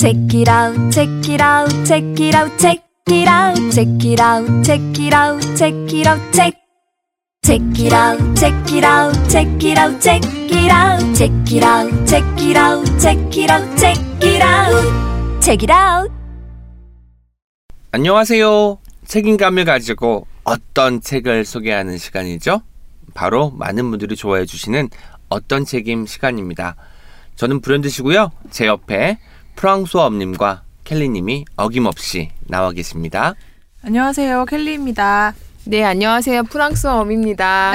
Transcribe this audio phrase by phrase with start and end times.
[0.00, 4.64] Check it out, check it out, check it out, check it out, check it out,
[4.64, 6.56] check it out, check it out, check.
[7.44, 12.08] Check it out, check it out, check it out, check it out, check it out,
[12.08, 16.10] check it out, check it out, check it out, check it out.
[17.92, 18.78] 안녕하세요.
[19.04, 22.62] 책임감을 가지고 어떤 책을 소개하는 시간이죠?
[23.12, 24.88] 바로 많은 분들이 좋아해 주시는
[25.28, 26.76] 어떤 책임 시간입니다.
[27.36, 28.32] 저는 브랜드시고요.
[28.50, 29.18] 제 옆에
[29.60, 33.34] 프랑스어 엄님과 켈리님이 어김없이 나와 계십니다.
[33.82, 35.34] 안녕하세요, 켈리입니다.
[35.66, 36.44] 네, 안녕하세요.
[36.44, 37.74] 프랑스어 엄입니다.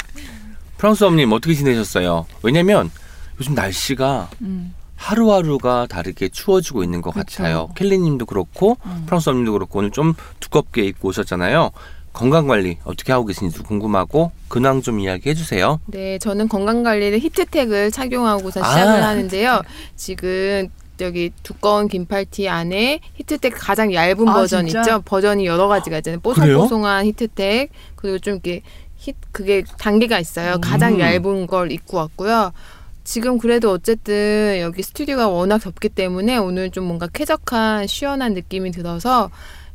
[0.78, 2.24] 프랑스어 엄님 어떻게 지내셨어요?
[2.42, 2.90] 왜냐면
[3.38, 4.72] 요즘 날씨가 음.
[4.96, 7.42] 하루하루가 다르게 추워지고 있는 것 그쵸.
[7.42, 7.68] 같아요.
[7.76, 9.02] 켈리님도 그렇고 음.
[9.04, 11.70] 프랑스 엄님도 그렇고 오늘 좀 두껍게 입고 오셨잖아요.
[12.14, 15.80] 건강 관리 어떻게 하고 계신지도 궁금하고 근황 좀 이야기해 주세요.
[15.84, 18.70] 네, 저는 건강 관리를 히트텍을 착용하고서 아.
[18.70, 19.60] 시작을 하는데요.
[19.96, 20.70] 지금
[21.00, 24.80] 여기 두꺼운 긴팔티 안에 히트텍 가장 얇은 아, 버전 진짜?
[24.80, 25.02] 있죠?
[25.04, 26.20] 버전이 여러 가지가 있잖아요.
[26.20, 28.62] 뽀송뽀송한 히트텍 그리고 좀 이렇게
[28.96, 30.58] 히, 그게 단계가 있어요.
[30.60, 31.00] 가장 음.
[31.00, 32.52] 얇은 걸 입고 왔고요.
[33.02, 39.30] 지금 그래도 어쨌든 여기 스튜디오가 워낙 덥기 때문에 오늘 좀 뭔가 쾌적한 시원한 느낌이 들어서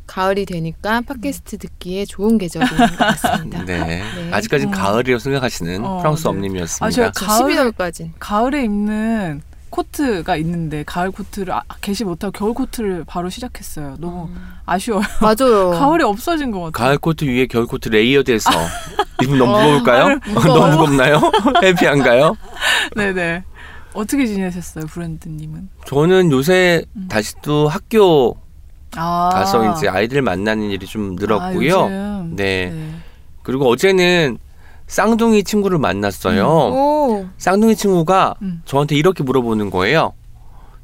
[0.08, 3.61] 가을이 되니까 팟캐스트 듣기에 좋은 계절인 것 같습니다.
[3.66, 3.78] 네.
[3.86, 4.04] 네.
[4.31, 4.78] 아직까지는 어.
[4.81, 6.30] 가을이라고 생각하시는 어, 프랑소와 네.
[6.30, 6.86] 엄님이었습니다.
[6.88, 8.09] 아, 제가 가을- 11월까지.
[8.17, 13.95] 가을에 입는 코트가 있는데 가을 코트를 아, 개시 못하고 겨울 코트를 바로 시작했어요.
[14.00, 14.30] 너무
[14.66, 15.03] 아쉬워요.
[15.22, 15.72] 맞아요.
[15.72, 16.72] 가을이 없어진 것 같아요.
[16.72, 18.50] 가을 코트 위에 겨울 코트 layered해서
[19.23, 20.20] 입으면 너무 어, 무거울까요?
[20.28, 20.59] 무거워요.
[20.61, 21.22] 너무 무겁나요?
[21.64, 22.36] heavy한가요?
[22.95, 23.44] 네네.
[23.94, 25.70] 어떻게 지내셨어요, 브랜드님은?
[25.86, 27.08] 저는 요새 음.
[27.09, 28.38] 다시 또 학교
[28.95, 31.76] 아, 가서 이제 아이들 만나는 일이 좀 늘었고요.
[31.76, 32.36] 아, 요즘.
[32.36, 32.72] 네.
[32.73, 32.95] 네.
[33.44, 34.38] 그리고 어제는
[34.90, 36.45] 쌍둥이 친구를 만났어요.
[36.45, 37.28] 오.
[37.38, 38.62] 쌍둥이 친구가 음.
[38.66, 40.14] 저한테 이렇게 물어보는 거예요.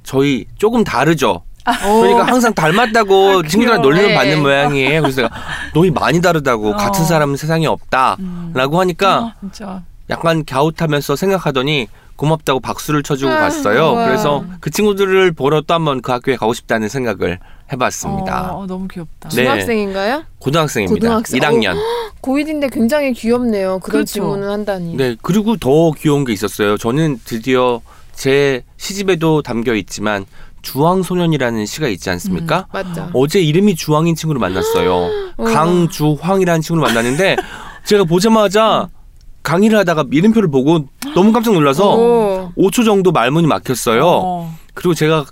[0.04, 1.42] 저희 조금 다르죠?
[1.88, 2.02] 오.
[2.02, 3.78] 그러니까 항상 닮았다고 아, 귀여워.
[3.80, 4.16] 놀림을 네.
[4.16, 5.02] 받는 모양이에요.
[5.02, 5.36] 그래서 내가
[5.74, 6.76] 너희 많이 다르다고 어.
[6.76, 8.18] 같은 사람은 세상에 없다.
[8.20, 8.52] 음.
[8.54, 9.82] 라고 하니까 아, 진짜.
[10.12, 13.94] 약간 갸웃하면서 생각하더니 고맙다고 박수를 쳐주고 아, 갔어요.
[13.94, 14.06] 우와.
[14.06, 17.40] 그래서 그 친구들을 보러 또 한번 그 학교에 가고 싶다는 생각을
[17.72, 18.54] 해봤습니다.
[18.54, 19.30] 어, 어, 너무 귀엽다.
[19.30, 19.36] 네.
[19.44, 20.24] 중학생인가요?
[20.40, 20.94] 고등학생입니다.
[21.08, 21.40] 고등학생.
[21.40, 21.76] 1학년.
[22.22, 23.80] 고1인데 굉장히 귀엽네요.
[23.80, 24.06] 그런 그렇죠.
[24.14, 24.96] 질문을 한다니.
[24.96, 26.78] 네, 그리고 더 귀여운 게 있었어요.
[26.78, 27.82] 저는 드디어
[28.14, 30.26] 제 시집에도 담겨 있지만
[30.62, 32.68] 주황소년이라는 시가 있지 않습니까?
[32.72, 33.10] 맞죠.
[33.14, 35.10] 어제 이름이 주황인 친구를 만났어요.
[35.38, 35.52] 우와.
[35.54, 37.36] 강주황이라는 친구를 만났는데
[37.86, 38.90] 제가 보자마자
[39.44, 42.52] 강의를 하다가 이름표를 보고 너무 깜짝 놀라서 오.
[42.58, 44.02] 5초 정도 말문이 막혔어요.
[44.06, 44.56] 어.
[44.74, 45.26] 그리고 제가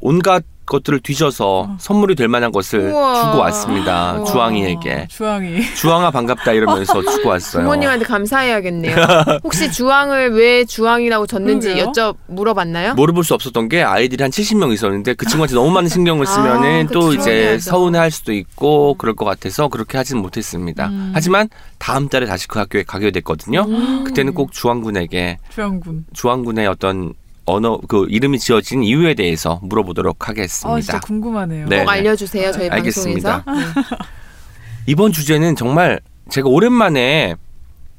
[0.00, 1.76] 온갖 것들을 뒤져서 어.
[1.80, 3.24] 선물이 될 만한 것을 우와.
[3.24, 4.12] 주고 왔습니다.
[4.18, 4.24] 우와.
[4.24, 5.08] 주황이에게.
[5.08, 5.62] 주황이.
[5.74, 7.64] 주황아 반갑다 이러면서 주고 왔어요.
[7.64, 8.94] 부모님한테 감사해야겠네요.
[9.42, 11.86] 혹시 주황을 왜 주황이라고 졌는지 그러게요.
[11.92, 12.94] 여쭤 물어봤나요?
[12.94, 16.86] 물어볼 수 없었던 게 아이들이 한 70명 있었는데 그 친구한테 너무 많은 신경을 아, 쓰면은
[16.92, 17.20] 또 그쵸.
[17.20, 17.58] 이제.
[17.58, 20.86] 서운해할 수도 있고 그럴 것 같아서 그렇게 하지는 못했습니다.
[20.86, 21.10] 음.
[21.12, 21.48] 하지만
[21.78, 23.62] 다음 달에 다시 그 학교에 가게 됐거든요.
[23.66, 24.04] 음.
[24.04, 26.04] 그때는 꼭 주황군에게 주황군.
[26.12, 27.12] 주황군의 어떤
[27.50, 31.00] 언어 그 이름이 지어진 이유에 대해서 물어보도록 아, 진짜 하겠습니다.
[31.00, 31.66] 궁금하네요.
[31.68, 31.80] 네.
[31.84, 32.52] 꼭 알려주세요.
[32.52, 33.42] 저희 알겠습니다.
[33.44, 33.80] 방송에서.
[33.80, 33.86] 네.
[34.86, 37.36] 이번 주제는 정말 제가 오랜만에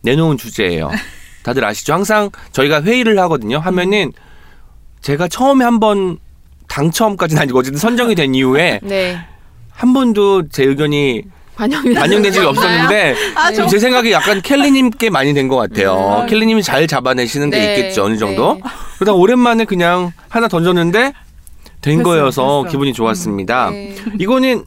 [0.02, 0.90] 내놓은 주제예요.
[1.44, 1.94] 다들 아시죠?
[1.94, 3.60] 항상 저희가 회의를 하거든요.
[3.60, 4.12] 하면은
[5.02, 6.18] 제가 처음에 한번
[6.68, 9.20] 당첨까지는 아니고 어쨌든 선정이 된 이후에 네.
[9.72, 11.24] 한 번도 제 의견이
[11.56, 16.22] 반영이 반영된 적이 없었는데 아, 지금 제 생각에 약간 켈리님께 많이 된 것 같아요.
[16.24, 16.28] 음.
[16.28, 18.56] 켈리님이 잘 잡아내시는 게 네, 있겠죠 어느 정도.
[18.56, 18.62] 네.
[18.98, 21.14] 그러다 오랜만에 그냥 하나 던졌는데
[21.82, 22.72] 된 됐어요, 거여서 됐어.
[22.72, 23.70] 기분이 좋았습니다.
[23.72, 23.96] 네.
[24.20, 24.64] 이거는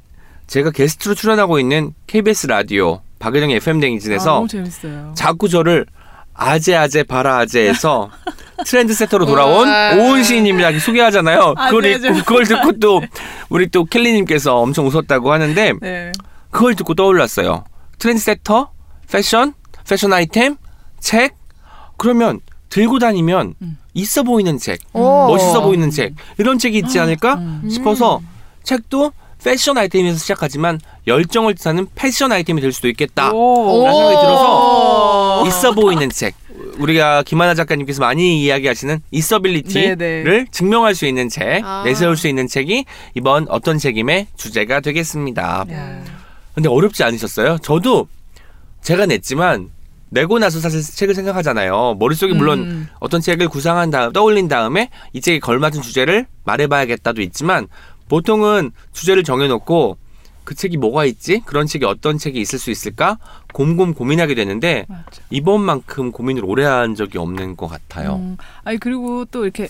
[0.47, 3.81] 제가 게스트로 출연하고 있는 KBS 라디오 박예정의 FM
[4.33, 5.12] 아, 너무 재밌어요.
[5.17, 5.87] 자꾸 저를
[6.34, 8.11] 아재 아재 바라 아재에서
[8.67, 9.69] 트렌드 세터로 돌아온.
[9.99, 11.55] 오은 시인님이라고 소개하잖아요.
[11.55, 12.09] 그걸, 아재, 아재.
[12.09, 13.00] 읽고 그걸 듣고 또
[13.49, 16.12] 우리 또 켈리님께서 엄청 웃었다고 하는데 네.
[16.54, 17.65] 그걸 듣고 떠올랐어요.
[17.98, 18.70] 트렌드 세터,
[19.10, 19.54] 패션,
[19.88, 20.56] 패션 아이템,
[21.00, 21.37] 책.
[21.97, 23.76] 그러면 들고 다니면 음.
[23.92, 25.26] 있어 보이는 책, 오.
[25.28, 27.69] 멋있어 보이는 책 이런 책이 있지 않을까 음.
[27.69, 28.20] 싶어서
[28.62, 29.12] 책도
[29.43, 33.32] 패션 아이템에서 시작하지만 열정을 뜻하는 패션 아이템이 될 수도 있겠다.
[33.32, 33.84] 오.
[33.84, 35.46] 라는 생각이 들어서 오.
[35.46, 36.34] 있어 보이는 책.
[36.79, 40.46] 우리가 김하나 작가님께서 많이 이야기하시는 있어빌리티를 네네.
[40.52, 41.82] 증명할 수 있는 책, 아.
[41.84, 42.84] 내세울 수 있는 책이
[43.14, 45.64] 이번 어떤 책임의 주제가 되겠습니다.
[45.70, 46.24] 야.
[46.55, 47.59] 근데 어렵지 않으셨어요?
[47.59, 48.09] 저도
[48.81, 49.71] 제가 냈지만
[50.11, 51.97] 내고 나서 사실 책을 생각하잖아요.
[51.99, 52.89] 머릿속에 물론 음.
[53.01, 57.67] 어떤 책을 구상한 다음 떠올린 다음에 이 책에 걸맞은 주제를 말해봐야겠다도 있지만
[58.09, 59.99] 보통은 주제를 정해놓고
[60.45, 61.41] 그 책이 뭐가 있지?
[61.47, 63.19] 그런 책이 어떤 책이 있을 수 있을까?
[63.55, 65.23] 곰곰 고민하게 되는데 맞아.
[65.31, 68.17] 이번만큼 고민을 오래 한 적이 없는 것 같아요.
[68.17, 69.69] 음, 아니 그리고 또 이렇게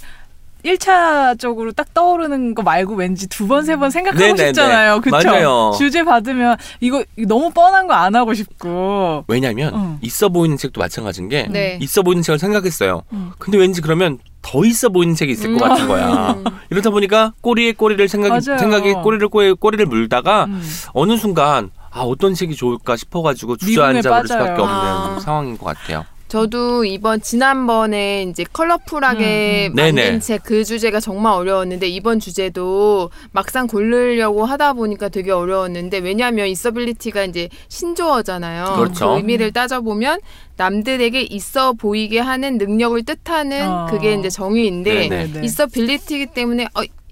[0.64, 4.46] 1차적으로 딱 떠오르는 거 말고 왠지 두 번, 세번 생각하고 네네네.
[4.49, 5.00] 싶잖아요.
[5.00, 5.16] 그쵸?
[5.16, 5.72] 맞아요.
[5.76, 9.25] 주제 받으면 이거, 이거 너무 뻔한 거 안 하고 싶고.
[9.28, 9.99] 왜냐면 응.
[10.02, 11.78] 있어 보이는 책도 마찬가지인 게 네.
[11.81, 13.02] 있어 보이는 책을 생각했어요.
[13.12, 13.31] 음.
[13.38, 15.69] 근데 왠지 그러면 더 있어 보이는 책이 있을 것 음.
[15.69, 16.37] 같은 거야.
[16.70, 18.40] 이러다 보니까 꼬리에 꼬리를 생각.
[18.40, 20.62] 생각에 꼬리를 꼬리에 꼬리를 물다가 음.
[20.93, 24.50] 어느 순간 아 어떤 책이 좋을까 싶어가지고 주저앉아 버릴 수밖에.
[24.61, 25.19] 없는 아.
[25.20, 26.05] 상황인 것 같아요.
[26.35, 29.77] 저도 이번 지난번에 이제 컬러풀하게 음, 음.
[29.77, 30.19] 만든.
[30.19, 37.25] 책 그 주제가 정말 어려웠는데 이번 주제도 막상 고르려고 하다 보니까 되게 어려웠는데 왜냐하면 있어빌리티가
[37.27, 38.75] 이제 신조어잖아요.
[38.77, 39.11] 그렇죠.
[39.11, 40.19] 그 의미를 따져보면
[40.57, 43.87] 남들에게 있어 보이게 하는 능력을 뜻하는 어.
[43.89, 45.33] 그게 이제 정의인데 네네.
[45.33, 45.47] 네네.
[45.47, 47.04] 있어빌리티이기 때문에 어, 그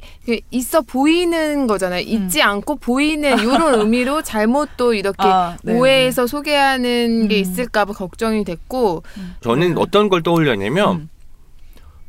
[0.51, 2.01] 있어 보이는 거잖아요.
[2.01, 7.41] 있지 않고 보이는 이런 의미로 잘못 또 이렇게 아, 네, 오해해서 소개하는 게 음.
[7.41, 9.03] 있을까 봐 걱정이 됐고
[9.41, 11.09] 저는 어떤 걸 떠올렸냐면 음.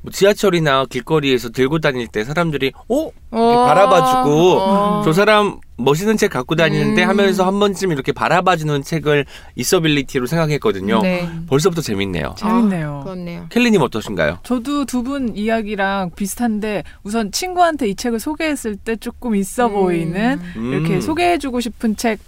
[0.03, 3.09] 뭐 지하철이나 길거리에서 들고 다닐 때 사람들이 어?
[3.31, 5.01] 어, 바라봐주고 어.
[5.05, 7.09] 저 사람 멋있는 책 갖고 다니는데 음.
[7.09, 11.01] 하면서 한 번쯤 이렇게 바라봐주는 책을 있어빌리티로 생각했거든요.
[11.01, 11.27] 네.
[11.47, 12.35] 벌써부터 재밌네요.
[12.37, 12.99] 재밌네요.
[12.99, 13.45] 아, 그렇네요.
[13.49, 14.39] 켈리님 어떠신가요?
[14.43, 19.73] 저도 두 분 이야기랑 비슷한데 우선 친구한테 이 책을 소개했을 때 조금 있어 음.
[19.73, 21.01] 보이는 이렇게 음.
[21.01, 22.19] 소개해주고 싶은 책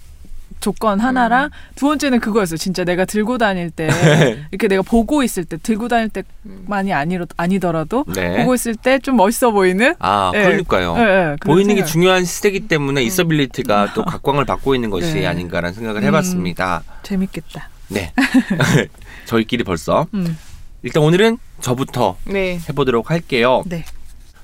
[0.60, 2.58] 조건 하나랑 두 번째는 그거였어요.
[2.58, 3.88] 진짜 내가 들고 다닐 때
[4.52, 8.38] 이렇게 내가 보고 있을 때 들고 다닐 때만이 아니, 아니더라도 네.
[8.38, 10.44] 보고 있을 때 좀 멋있어 보이는 아, 네.
[10.44, 10.94] 그러니까요.
[10.94, 11.92] 그런 보이는 게 생각.
[11.92, 15.28] 중요한 시대이기 때문에 있어빌리티가 또 각광을 받고 있는 것이 네.
[15.28, 16.08] 아닌가라는 생각을 음.
[16.08, 16.84] 해봤습니다.
[17.04, 17.70] 재밌겠다.
[17.90, 18.12] 네.
[19.26, 20.08] 저희끼리 벌써.
[20.14, 20.38] 음.
[20.84, 22.60] 일단 오늘은 저부터 네.
[22.70, 23.64] 해보도록 할게요.
[23.66, 23.86] 네.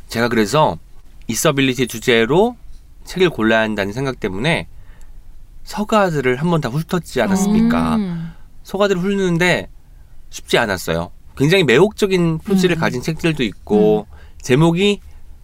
[0.08, 0.78] 제가 그래서
[1.28, 2.56] 있어빌리티 주제로
[3.06, 4.68] 책을 골라야 한다는 생각 때문에
[5.64, 7.96] 서가들을 한 번 다 훑었지 않았습니까?
[7.96, 8.32] 음.
[8.64, 9.70] 서가들을 훑는데
[10.30, 11.12] 쉽지 않았어요.
[11.38, 12.80] 굉장히 매혹적인 표지를 음.
[12.80, 14.08] 가진 책들도 있고
[14.42, 15.00] 제목이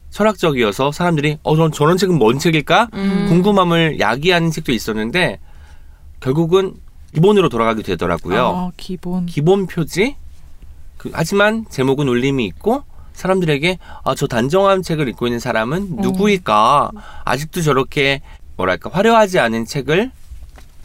[0.10, 3.26] 철학적이어서 사람들이 어 저런, 저런 책은 뭔 책일까 음.
[3.30, 5.40] 궁금함을 야기하는 책도 있었는데
[6.20, 6.76] 결국은
[7.14, 8.44] 기본으로 돌아가게 되더라고요.
[8.46, 9.26] 어, 기본.
[9.26, 10.16] 기본 표지.
[10.98, 16.02] 그, 하지만 제목은 울림이 있고 사람들에게 아, 저 단정한 책을 읽고 있는 사람은 어.
[16.02, 16.92] 누구일까?
[17.26, 18.22] 아직도 저렇게
[18.58, 20.12] 뭐랄까 화려하지 않은 책을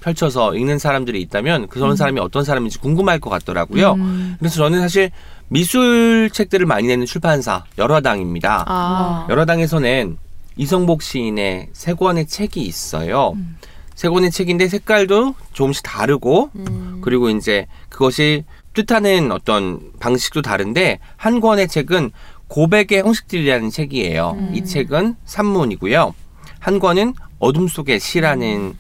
[0.01, 3.93] 펼쳐서 읽는 사람들이 있다면 그 저런 사람이 어떤 사람인지 궁금할 것 같더라고요.
[3.95, 4.37] 음.
[4.39, 5.11] 그래서 저는 사실
[5.49, 8.65] 미술 책들을 많이 내는 출판사 열화당입니다.
[8.67, 9.27] 아.
[9.31, 10.17] 열화당에서 낸
[10.57, 13.33] 이성복 시인의 세 권의 책이 있어요.
[13.37, 13.57] 음.
[13.95, 17.01] 세 권의 책인데 색깔도 조금씩 다르고 음.
[17.03, 18.45] 그리고 이제 그것이
[18.75, 22.11] 뜻하는 어떤 방식도 다른데 한 권의 책은
[22.49, 24.37] 고백의 형식들이라는 책이에요.
[24.39, 24.51] 음.
[24.55, 26.15] 이 책은 산문이고요.
[26.59, 28.75] 한 권은 어둠 속의 시라는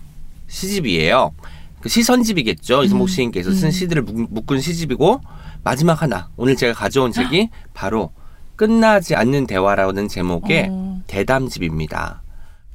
[0.47, 1.33] 시집이에요.
[1.81, 2.85] 그 시선집이겠죠.
[2.85, 3.71] 이성복 시인께서 쓴 음.
[3.73, 5.21] 시들을 묶- 묶은 시집이고
[5.65, 8.13] 마지막 하나 오늘 제가 가져온 책이 바로
[8.55, 11.03] 끝나지 않는 대화라는 제목의 어.
[11.09, 12.23] 대담집입니다.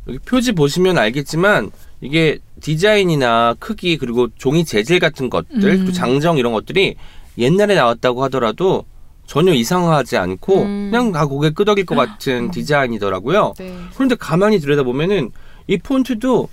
[0.10, 5.86] 여기 표지 보시면 알겠지만 이게 디자인이나 크기 그리고 종이 재질 같은 것들 음.
[5.86, 6.96] 또 장정 이런 것들이
[7.38, 8.84] 옛날에 나왔다고 하더라도
[9.26, 10.90] 전혀 이상하지 않고 음.
[10.92, 13.54] 그냥 다 고개 끄덕일 것 같은 디자인이더라고요.
[13.58, 13.78] 네.
[13.94, 15.32] 그런데 가만히 들여다보면은
[15.68, 16.50] 이 폰트도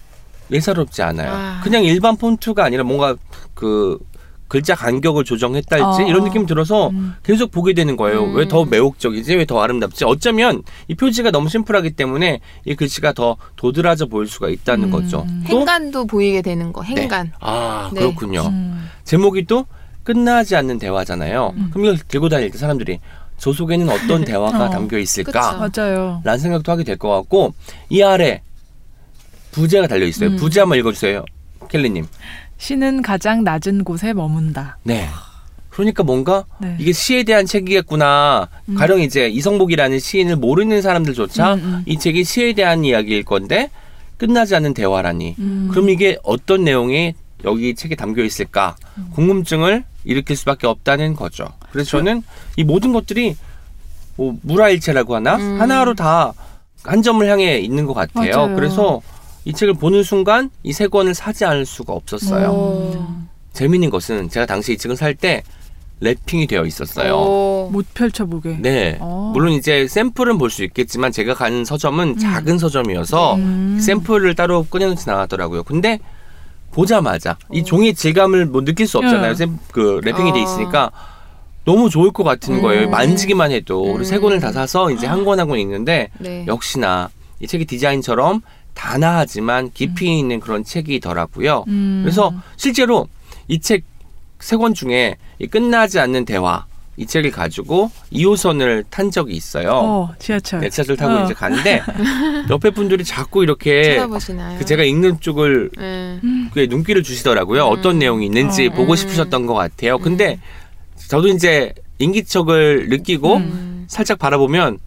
[0.51, 1.31] 예사롭지 않아요.
[1.33, 1.61] 아.
[1.63, 3.17] 그냥 일반 폰트가 아니라 뭔가
[3.55, 3.99] 그
[4.47, 6.07] 글자 간격을 조정했달지 어.
[6.07, 7.15] 이런 느낌 들어서 음.
[7.23, 8.25] 계속 보게 되는 거예요.
[8.25, 8.37] 음.
[8.37, 9.35] 왜더 매혹적이지?
[9.37, 10.05] 왜 더 아름답지?
[10.05, 14.91] 어쩌면 이 표지가 너무 심플하기 때문에 이 글씨가 더 도드라져 보일 수가 있다는 음.
[14.91, 15.27] 거죠.
[15.49, 16.83] 또 행간도 보이게 되는 거.
[16.83, 17.33] 행간.
[17.41, 18.01] 아 네.
[18.01, 18.43] 그렇군요.
[18.47, 18.89] 음.
[19.05, 19.67] 제목이 또
[20.03, 21.55] 끝나지 않는 대화잖아요.
[21.57, 21.71] 음.
[21.73, 23.01] 그럼 이걸 들고 다닐 때 사람들이
[23.39, 24.71] 저 속에는 어떤 대화가 어.
[24.71, 25.59] 담겨 있을까?
[25.67, 25.83] 그쵸.
[25.83, 26.21] 맞아요.
[26.23, 27.55] 라는 생각도 하게 될 것 같고
[27.89, 28.43] 이 아래
[29.55, 30.31] 부제가 달려 있어요.
[30.31, 30.37] 음.
[30.37, 31.25] 부제 한번 읽어주세요,
[31.71, 32.07] 켈리님.
[32.59, 34.79] 시는 가장 낮은 곳에 머문다.
[34.83, 35.09] 네.
[35.71, 36.77] 그러니까 뭔가 네.
[36.79, 38.49] 이게 시에 대한 책이겠구나.
[38.69, 38.75] 음.
[38.75, 41.83] 가령 이제 이성복이라는 시인을 모르는 사람들조차 음, 음.
[41.87, 43.71] 이 책이 시에 대한 이야기일 건데
[44.17, 45.35] 끝나지 않는 대화라니.
[45.39, 45.69] 음.
[45.71, 48.77] 그럼 이게 어떤 내용이 여기 책에 담겨 있을까?
[48.99, 49.11] 음.
[49.15, 51.49] 궁금증을 일으킬 수밖에 없다는 거죠.
[51.73, 52.23] 그래서 저는
[52.57, 53.37] 이 모든 것들이
[54.17, 55.61] 뭐 물화일체라고 하나 음.
[55.61, 56.33] 하나로 다
[56.85, 58.37] 한 점을 향해 있는 것 같아요.
[58.37, 58.55] 맞아요.
[58.55, 59.01] 그래서
[59.45, 62.49] 이 책을 보는 순간 이 세 권을 사지 않을 수가 없었어요.
[62.51, 63.07] 오.
[63.53, 65.43] 재미있는 것은 제가 당시 이 책을 살 때
[66.03, 67.15] 랩핑이 되어 있었어요.
[67.17, 67.69] 오.
[67.73, 68.59] 못 펼쳐보게.
[68.61, 68.99] 네.
[69.01, 69.31] 어.
[69.33, 73.79] 물론 이제 샘플은 볼 수 있겠지만 제가 가는 서점은 작은 서점이어서 음.
[73.81, 75.63] 샘플을 따로 꺼내놓지 않았더라고요.
[75.63, 75.99] 근데
[76.73, 77.65] 보자마자 이 어.
[77.65, 79.31] 종이의 질감을 뭐 느낄 수 없잖아요.
[79.31, 79.35] 예.
[79.35, 80.43] 샘, 그 랩핑이 돼 어.
[80.43, 80.91] 있으니까
[81.65, 82.87] 너무 좋을 것 같은 거예요.
[82.87, 82.91] 음.
[82.91, 84.23] 만지기만 해도 우리 세 음.
[84.23, 86.45] 권을 다 사서 이제 한 권한권 읽는데 네.
[86.47, 87.09] 역시나
[87.41, 88.43] 이 책의 디자인처럼
[88.75, 91.65] 단아하지만 깊이 있는 그런 책이더라고요.
[91.69, 92.01] 음.
[92.05, 93.09] 그래서 실제로
[93.49, 93.83] 이 책
[94.41, 96.67] 세 권 중에 이 끝나지 않는 대화
[96.99, 99.71] 이 책을 가지고 2호선을 탄 적이 있어요.
[99.73, 100.61] 어, 지하철.
[100.61, 101.25] 네, 지하철 타고 어.
[101.25, 101.81] 이제 가는데
[102.51, 104.59] 옆에 분들이 자꾸 이렇게 쳐다보시나요?
[104.59, 106.21] 그 제가 읽는 쪽을 네.
[106.53, 107.67] 그 눈길을 주시더라고요.
[107.67, 107.73] 음.
[107.73, 108.71] 어떤 내용이 있는지 어.
[108.71, 108.97] 보고 음.
[108.97, 109.99] 싶으셨던 것 같아요.
[109.99, 110.39] 근데
[111.09, 113.85] 저도 이제 인기척을 느끼고 음.
[113.89, 114.79] 살짝 바라보면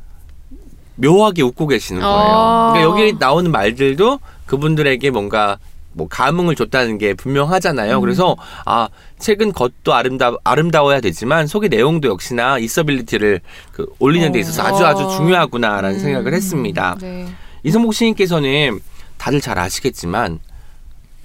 [0.97, 2.15] 묘하게 웃고 계시는 거예요.
[2.15, 2.73] 어.
[2.73, 5.57] 그러니까 여기 나오는 말들도 그분들에게 뭔가
[5.93, 7.99] 뭐 감흥을 줬다는 게 분명하잖아요.
[8.01, 8.35] 그래서
[8.65, 8.87] 아
[9.17, 15.05] 책은 겉도 아름다 아름다워야 되지만 속의 내용도 역시나 이서빌리티를 그 올리는 데 있어서 아주 아주
[15.05, 15.17] 어.
[15.17, 15.99] 중요하구나라는 음.
[15.99, 16.97] 생각을 했습니다.
[17.01, 17.27] 네.
[17.63, 18.79] 이성복 시인께서는
[19.17, 20.39] 다들 잘 아시겠지만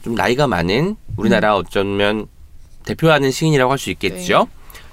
[0.02, 2.26] 좀 나이가 많은 우리나라 어쩌면
[2.84, 4.48] 대표하는 시인이라고 할 수 있겠죠.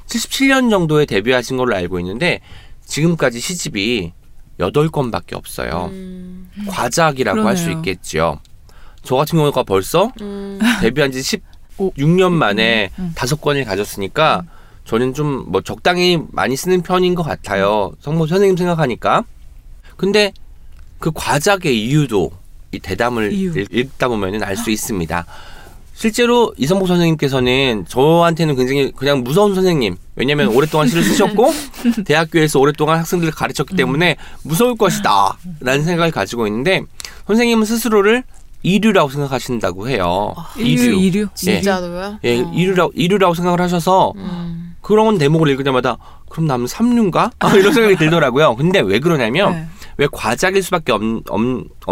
[0.07, 2.41] 77년 정도에 데뷔하신 걸로 알고 있는데
[2.85, 4.11] 지금까지 시집이
[4.59, 5.89] 8권밖에 없어요.
[5.91, 6.49] 음.
[6.67, 7.71] 과작이라고 할 수.
[7.71, 8.39] 있겠죠.
[9.03, 10.59] 저 같은 경우가 벌써 음.
[10.81, 11.39] 데뷔한 지
[11.77, 11.91] 오.
[11.93, 13.13] 16년 만에 음.
[13.15, 14.43] 다섯 권을 가졌으니까
[14.85, 17.91] 저는 좀 뭐 적당히 많이 쓰는 편인 것 같아요.
[18.01, 19.23] 성모 선생님 생각하니까.
[19.95, 20.33] 근데
[20.99, 22.31] 그 과작의 이유도
[22.71, 23.57] 이 대담을 이유.
[23.57, 25.25] 읽- 읽다 보면은 알 수 있습니다.
[25.99, 29.97] 실제로 이성복 선생님께서는 저한테는 굉장히 그냥 무서운 선생님.
[30.15, 31.51] 왜냐면 오랫동안 시를 쓰셨고
[32.07, 35.37] 대학교에서 오랫동안 학생들을 가르쳤기 때문에 무서울 것이다.
[35.59, 36.83] 라는 생각을 가지고 있는데
[37.27, 38.23] 선생님은 스스로를
[38.63, 40.33] 이류라고 생각하신다고 해요.
[40.55, 41.19] 이류, 이류.
[41.23, 41.27] 예.
[41.35, 42.19] 진짜로요?
[42.23, 42.51] 예, 어.
[42.55, 44.75] 이류라고, 이류라고 생각을 하셔서 음.
[44.79, 45.97] 그런 대목을 읽을 때마다
[46.29, 47.31] 그럼 남은 삼류인가?
[47.39, 48.55] 아, 이런 생각이 들더라고요.
[48.55, 49.65] 근데 왜 그러냐면 네.
[49.97, 51.01] 왜 과작일 수밖에 없,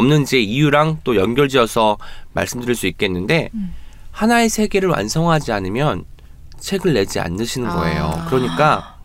[0.06, 1.98] 는지 이유랑 또 연결지어서
[2.32, 3.74] 말씀드릴 수 있겠는데 음.
[4.18, 6.04] 하나의 세계를 완성하지 않으면
[6.60, 8.06] 책을 내지 않으시는 거예요.
[8.16, 8.26] 아.
[8.26, 8.98] 그러니까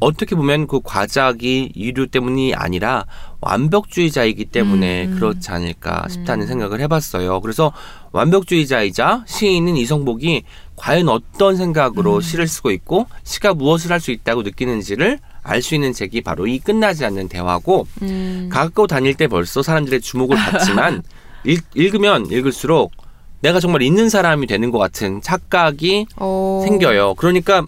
[0.00, 3.04] 어떻게 보면 그 과작이 이유 때문이 아니라
[3.42, 5.14] 완벽주의자이기 때문에 음.
[5.16, 6.48] 그렇지 않을까 싶다는 음.
[6.48, 7.42] 생각을 해봤어요.
[7.42, 7.70] 그래서
[8.12, 10.44] 완벽주의자이자 시인인 이성복이
[10.74, 12.20] 과연 어떤 생각으로 음.
[12.22, 16.58] 시를 쓰고 있고 시가 무엇을 할 수 있다고 느끼는지를 알 수 있는 책이 바로 이
[16.58, 18.48] 끝나지 않는 대화고 음.
[18.50, 21.02] 가까워 다닐 때 벌써 사람들의 주목을 받지만
[21.44, 23.05] 읽, 읽으면 읽을수록
[23.40, 26.62] 내가 정말 있는 사람이 되는 것 같은 착각이 어.
[26.64, 27.14] 생겨요.
[27.14, 27.64] 그러니까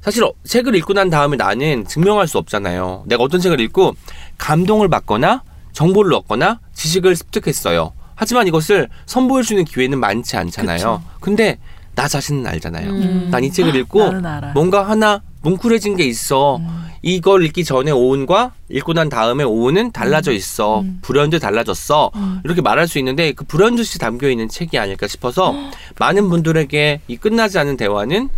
[0.00, 3.04] 사실 어- 책을 읽고 난 다음에 나는 증명할 수 없잖아요.
[3.06, 3.94] 내가 어떤 책을 읽고
[4.38, 7.92] 감동을 받거나 정보를 얻거나 지식을 습득했어요.
[8.14, 10.76] 하지만 이것을 선보일 수 있는 기회는 많지 않잖아요.
[10.78, 11.02] 그쵸.
[11.20, 11.58] 근데
[11.94, 12.90] 나 자신은 알잖아요.
[12.90, 13.28] 음.
[13.30, 14.52] 난이 책을 읽고 나는 알아.
[14.54, 16.56] 뭔가 하나 뭉클해진 게 있어.
[16.56, 16.88] 음.
[17.02, 20.80] 이걸 읽기 전에 오은과 읽고 난 다음에 오은은 달라져 있어.
[20.80, 20.98] 음.
[21.02, 22.10] 불현듯 달라졌어.
[22.16, 22.40] 음.
[22.44, 25.54] 이렇게 말할 수 있는데 그 불현듯이 담겨 있는 책이 아닐까 싶어서
[25.98, 28.28] 많은 분들에게 이 끝나지 않은 대화는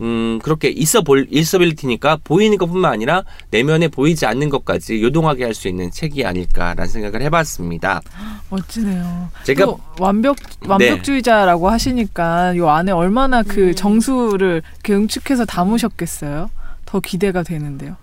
[0.00, 5.68] 음 그렇게 있어 볼 있어빌리티니까 보이는 것뿐만 아니라 내면에 보이지 않는 것까지 요동하게 할 수
[5.68, 8.00] 있는 책이 아닐까라는 생각을 해봤습니다.
[8.50, 9.28] 멋지네요.
[9.44, 10.36] 제가- 또 완벽
[10.66, 13.74] 완벽주의자라고 하시니까 요 안에 얼마나 그 음.
[13.74, 16.50] 정수를 이렇게 응축해서 담으셨겠어요.
[16.86, 17.96] 더 기대가 되는데요.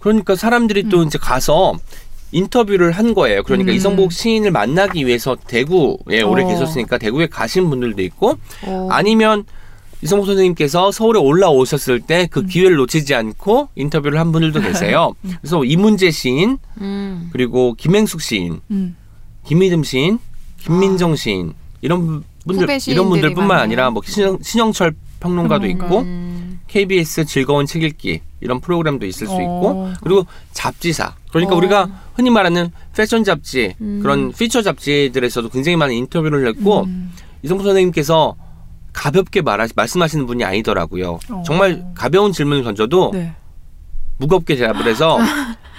[0.00, 1.74] 그러니까 사람들이 또 이제 가서
[2.32, 3.42] 인터뷰를 한 거예요.
[3.42, 3.76] 그러니까 음.
[3.76, 6.46] 이성복 시인을 만나기 위해서 대구에 오래 어.
[6.48, 8.34] 계셨으니까 대구에 가신 분들도 있고
[8.66, 8.88] 어.
[8.90, 9.44] 아니면
[10.02, 15.14] 이성복 선생님께서 서울에 올라오셨을 때 그 기회를 놓치지 않고 인터뷰를 한 분들도 계세요.
[15.40, 17.30] 그래서 이문재 시인 음.
[17.32, 18.96] 그리고 김행숙 시인, 음.
[19.46, 20.18] 김미듬 시인,
[20.58, 23.62] 김민정 시인 이런 분들 이런 분들뿐만 많아요.
[23.62, 25.86] 아니라 뭐 신영, 신영철 평론가도 평론가.
[25.86, 26.60] 있고 음.
[26.68, 29.92] KBS 즐거운 책 읽기 이런 프로그램도 있을 수 있고 어.
[30.02, 31.58] 그리고 잡지사 그러니까 어.
[31.58, 34.00] 우리가 흔히 말하는 패션 잡지 음.
[34.02, 37.12] 그런 피처 잡지들에서도 굉장히 많은 인터뷰를 했고 음.
[37.42, 38.36] 이성부 선생님께서
[38.98, 41.20] 가볍게 말하, 말씀하시는 분이 아니더라고요.
[41.30, 41.42] 어.
[41.46, 43.32] 정말 가벼운 질문을 던져도 네.
[44.16, 45.18] 무겁게 대답을 해서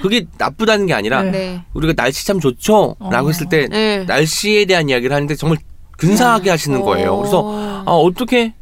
[0.01, 1.31] 그게 나쁘다는 게 아니라 네.
[1.31, 1.63] 네.
[1.73, 2.95] 우리가 날씨 참 좋죠?
[3.11, 3.29] 라고 어.
[3.29, 4.05] 했을 때 네.
[4.05, 5.57] 날씨에 대한 이야기를 하는데 정말
[5.97, 7.17] 근사하게 하시는 거예요.
[7.17, 8.53] 그래서 아, 어떻게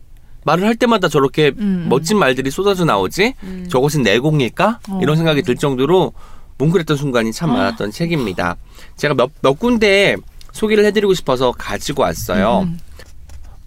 [0.44, 1.86] 말을 할 때마다 저렇게 음.
[1.88, 3.36] 멋진 말들이 쏟아져 나오지?
[3.44, 3.68] 음.
[3.70, 4.80] 저것은 내공일까?
[4.90, 5.00] 어.
[5.04, 6.14] 이런 생각이 들 정도로
[6.58, 8.56] 뭉클했던 순간이 참 많았던 책입니다.
[8.96, 10.16] 제가 몇, 몇 군데
[10.52, 12.62] 소개를 해드리고 싶어서 가지고 왔어요.
[12.66, 12.80] 음.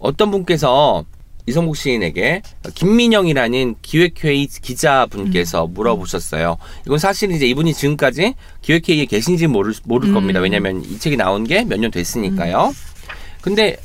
[0.01, 1.05] 어떤 분께서
[1.47, 2.41] 이성국 시인에게
[2.75, 5.73] 김민영이라는 기획회의 기자분께서 음.
[5.73, 6.57] 물어보셨어요.
[6.85, 10.13] 이건 사실 이제 이분이 지금까지 기획회의에 계신지 모를, 모를 음.
[10.13, 10.39] 겁니다.
[10.39, 12.73] 왜냐하면 이 책이 나온 게 몇 년 됐으니까요.
[13.41, 13.77] 근데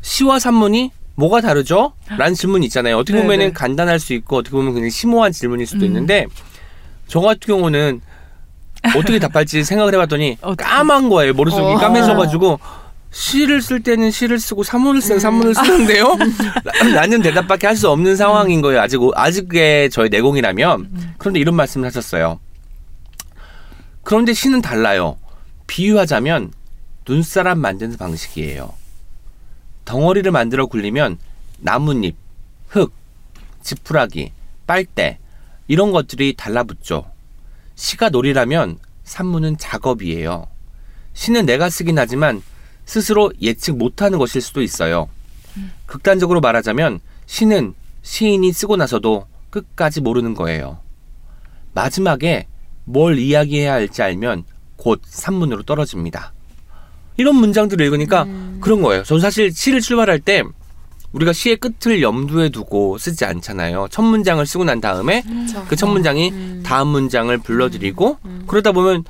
[0.00, 1.92] 시와 산문이 뭐가 다르죠?
[2.08, 2.96] 라는 질문이 있잖아요.
[2.96, 3.22] 어떻게 네네.
[3.26, 5.86] 보면 은 간단할 수 있고 어떻게 보면 굉장히 심오한 질문일 수도 음.
[5.86, 6.26] 있는데
[7.06, 8.00] 저 같은 경우는
[8.96, 10.38] 어떻게 답할지 생각을 해봤더니?
[10.58, 11.32] 까만 거예요.
[11.34, 11.74] 머릿속이 어.
[11.76, 12.58] 까매져가지고
[13.12, 16.16] 시를 쓸 때는 시를 쓰고 산문을 쓰는 산문을 쓰는데요.
[16.94, 18.80] 라는 대답밖에 할 수 없는 상황인 거예요.
[18.80, 22.38] 아직 아직의 저의 내공이라면 그런데 이런 말씀을 하셨어요.
[24.02, 25.16] 그런데 시는 달라요.
[25.66, 26.52] 비유하자면
[27.08, 28.72] 눈사람 만드는 방식이에요.
[29.84, 31.18] 덩어리를 만들어 굴리면
[31.58, 32.14] 나뭇잎,
[32.68, 32.92] 흙,
[33.62, 34.32] 지푸라기,
[34.66, 35.18] 빨대
[35.66, 37.10] 이런 것들이 달라붙죠.
[37.74, 40.46] 시가 놀이라면 산문은 작업이에요.
[41.14, 42.42] 시는 내가 쓰긴 하지만
[42.84, 45.08] 스스로 예측 못하는 것일 수도 있어요.
[45.86, 50.78] 극단적으로 말하자면 시는 시인이 쓰고 나서도 끝까지 모르는 거예요.
[51.74, 52.46] 마지막에
[52.84, 54.44] 뭘 이야기해야 할지 알면
[54.76, 56.32] 곧 산문으로 떨어집니다.
[57.16, 58.26] 이런 문장들을 읽으니까
[58.60, 59.04] 그런 거예요.
[59.04, 60.42] 저는 사실 시를 출발할 때
[61.12, 63.88] 우리가 시의 끝을 염두에 두고 쓰지 않잖아요.
[63.90, 65.22] 첫 문장을 쓰고 난 다음에
[65.68, 69.04] 그첫 문장이 다음 문장을 불러드리고 그러다 보면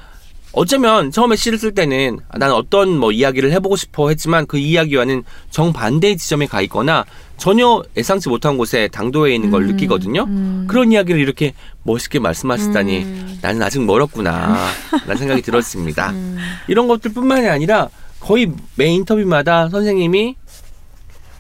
[0.53, 6.19] 어쩌면 처음에 시를 쓸 때는 난 어떤 뭐 이야기를 해보고 싶어 했지만 그 이야기와는 정반대의
[6.19, 7.05] 지점에 가 있거나
[7.39, 10.27] 전혀 예상치 못한 곳에 당도해 있는 걸 느끼거든요.
[10.69, 14.69] 그런 이야기를 이렇게 멋있게 말씀하시다니 나는 아직 멀었구나
[15.07, 16.13] 라는 생각이 들었습니다.
[16.69, 17.89] 이런 것들뿐만이 아니라
[18.21, 20.37] 거의 매 인터뷰마다 선생님이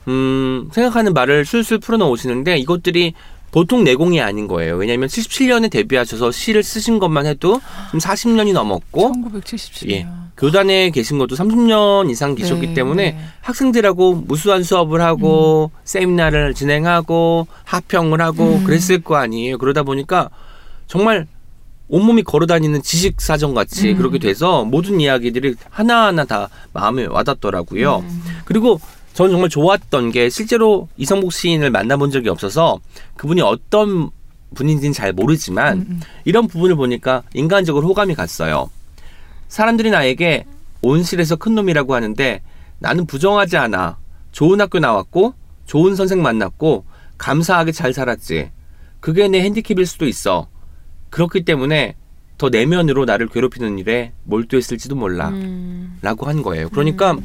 [0.09, 3.15] 음, 생각하는 말을 술술 풀어놓으시는데 이것들이
[3.53, 4.77] 보통 내공이 아닌 거예요.
[4.77, 9.91] 왜냐하면 77년에 데뷔하셔서 시를 쓰신 것만 해도 지금 40년이 넘었고 1977년.
[9.91, 10.07] 예.
[10.39, 13.19] 교단에 계신 것도 30년 이상 계셨기 네, 때문에 네.
[13.43, 18.65] 학생들하고 무수한 수업을 하고 세미나를 진행하고 하평을 하고 음.
[18.65, 19.59] 그랬을 거 아니에요.
[19.59, 20.31] 그러다 보니까
[20.87, 21.27] 정말
[21.89, 23.99] 온몸이 걸어다니는 지식 사전 같이 음.
[23.99, 27.99] 그렇게 돼서 모든 이야기들이 하나하나 다 마음에 와닿더라고요.
[27.99, 28.23] 음.
[28.47, 28.81] 그리고
[29.15, 32.81] 저는 정말 좋았던 게 실제로 이성복 시인을 만나본 적이 없어서
[33.17, 34.11] 그분이 어떤
[34.55, 36.01] 분인지는 잘 모르지만 음, 음.
[36.25, 38.71] 이런 부분을 보니까 인간적으로 호감이 갔어요.
[39.49, 40.47] 사람들이 나에게
[40.83, 42.43] 온실에서 큰 놈이라고 하는데
[42.79, 43.99] 나는 부정하지 않아.
[44.33, 45.35] 좋은 학교 나왔고
[45.67, 46.85] 좋은 선생 만났고
[47.19, 48.51] 감사하게 잘 살았지.
[49.01, 50.49] 그게 내 핸디캡일 수도 있어.
[51.11, 51.97] 그렇기 때문에
[52.39, 55.29] 더 내면으로 나를 괴롭히는 일에 몰두했을지도 몰라.
[55.29, 55.99] 음.
[56.03, 56.69] 라고 한 거예요.
[56.71, 57.17] 그러니까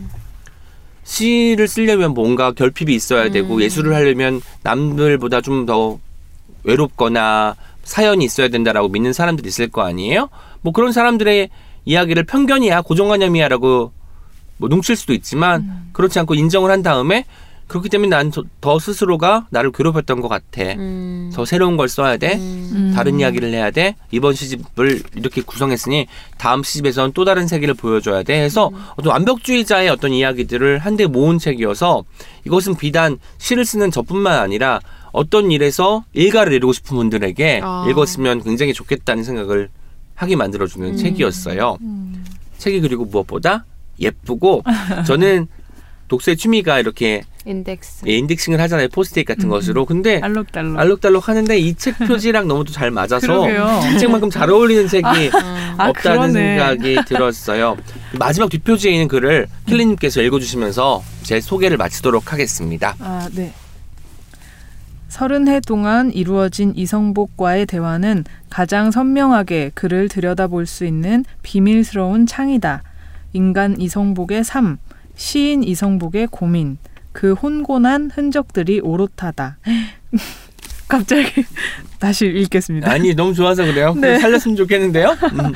[1.08, 6.00] 시를 쓰려면 뭔가 결핍이 있어야 되고 예술을 하려면 남들보다 좀 더
[6.64, 10.30] 외롭거나 사연이 있어야 된다라고 믿는 사람들이 있을 거 아니에요?
[10.62, 11.50] 뭐 그런 사람들의
[11.86, 13.92] 이야기를 편견이야, 고정관념이야라고
[14.58, 17.24] 뭐 눈칠 수도 있지만 그렇지 않고 인정을 한 다음에
[17.68, 20.62] 그렇기 때문에 난 더 스스로가 나를 괴롭혔던 것 같아.
[20.78, 21.32] 음.
[21.34, 22.36] 더 새로운 걸 써야 돼.
[22.36, 22.94] 음.
[22.96, 23.96] 다른 이야기를 해야 돼.
[24.12, 28.42] 이번 시집을 이렇게 구성했으니 다음 시집에서는 또 다른 세계를 보여줘야 돼.
[28.42, 32.04] 해서 어떤 완벽주의자의 어떤 이야기들을 한데 모은 책이어서
[32.46, 34.80] 이것은 비단 시를 쓰는 저뿐만 아니라
[35.12, 37.86] 어떤 일에서 일가를 이루고 싶은 분들에게 아.
[37.90, 39.70] 읽었으면 굉장히 좋겠다는 생각을
[40.16, 41.78] 하게 만들어주는 책이었어요.
[41.82, 42.26] 음.
[42.58, 43.66] 책이 그리고 무엇보다
[44.00, 44.64] 예쁘고
[45.06, 45.48] 저는
[46.08, 48.04] 독서의 취미가 이렇게 인덱스.
[48.08, 48.90] 예, indexing을 하잖아요.
[48.90, 49.50] 포스트잇 같은 음.
[49.50, 49.86] 것으로.
[49.86, 50.78] 근데 알록달록.
[50.80, 53.48] 알록달록 하는데 이 책 표지랑 너무 잘 맞아서.
[53.50, 56.34] 이 책만큼 잘 어울리는 책이 아, 없다는 그러네.
[56.58, 57.78] 생각이 들었어요.
[58.20, 62.96] 마지막 뒷표지에 있는 글을 캘리님께서 읽어주시면서 제 소개를 마치도록 하겠습니다.
[63.00, 63.54] 아, 네.
[65.08, 72.84] 서른 해 동안 이루어진 이성복과의 대화는 가장 선명하게 그를 들여다볼 수 있는 비밀스러운 창이다.
[73.34, 74.78] 인간 이성복의 삶,
[75.16, 76.78] 시인 이성복의 고민,
[77.18, 79.58] 그 혼곤한 흔적들이 오롯하다.
[80.88, 81.46] 갑자기
[81.98, 82.92] 다시 읽겠습니다.
[82.92, 83.96] 아니 너무 좋아서 그래요.
[83.96, 84.20] 네.
[84.20, 85.18] 살렸으면 좋겠는데요.
[85.34, 85.52] 음.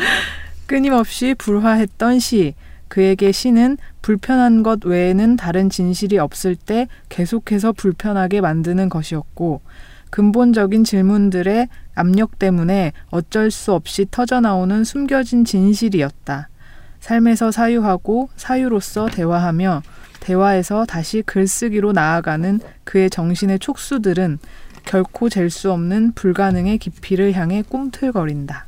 [0.65, 2.55] 끊임없이 불화했던 시.
[2.87, 9.61] 그에게 시는 불편한 것 외에는 다른 진실이 없을 때 계속해서 불편하게 만드는 것이었고,
[10.09, 16.49] 근본적인 질문들의 압력 때문에 어쩔 수 없이 터져나오는 숨겨진 진실이었다.
[17.01, 19.83] 삶에서 사유하고 사유로서 대화하며
[20.21, 24.39] 대화에서 다시 글쓰기로 나아가는 그의 정신의 촉수들은
[24.85, 28.65] 결코 잴 수 없는 불가능의 깊이를 향해 꿈틀거린다.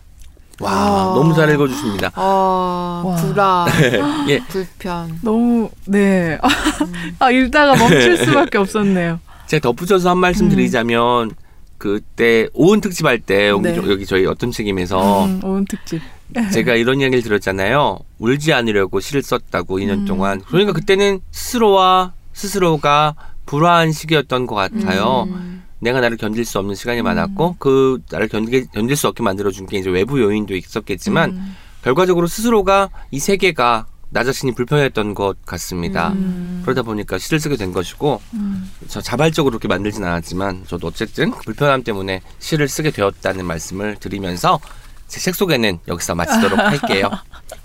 [0.60, 1.14] 와 아.
[1.16, 2.12] 너무 잘 읽어주십니다.
[2.14, 3.16] 아, 와.
[3.16, 3.66] 불화,
[4.30, 4.40] 예.
[4.50, 5.18] 불편.
[5.22, 6.38] 너무 네.
[7.20, 9.20] 아 읽다가 멈출 수밖에 없었네요.
[9.48, 10.50] 제가 덧붙여서 한 말씀 음.
[10.50, 11.32] 드리자면
[11.78, 13.76] 그때 오은 특집 할때 여기, 네.
[13.76, 16.02] 여기 저희 어떤 책임에서 음, 오은 특집.
[16.52, 18.00] 제가 이런 이야기를 들었잖아요.
[18.20, 20.06] 울지 않으려고 시를 썼다고 2년 음.
[20.06, 20.42] 동안.
[20.42, 25.28] 그러니까 그때는 스스로와 스스로가 불화한 시기였던 것 같아요.
[25.30, 25.64] 음.
[25.80, 29.78] 내가 나를 견딜 수 없는 시간이 많았고 그 나를 견디, 견딜 수 없게 만들어준 게
[29.78, 31.56] 이제 외부 요인도 있었겠지만 음.
[31.84, 36.10] 결과적으로 스스로가 이 세계가 나 자신이 불편했던 것 같습니다.
[36.10, 36.62] 음.
[36.64, 38.72] 그러다 보니까 시를 쓰게 된 것이고 음.
[38.88, 44.60] 저 자발적으로 그렇게 만들진 않았지만 저도 어쨌든 그 불편함 때문에 시를 쓰게 되었다는 말씀을 드리면서
[44.60, 47.10] 제 책 소개는 여기서 마치도록 할게요.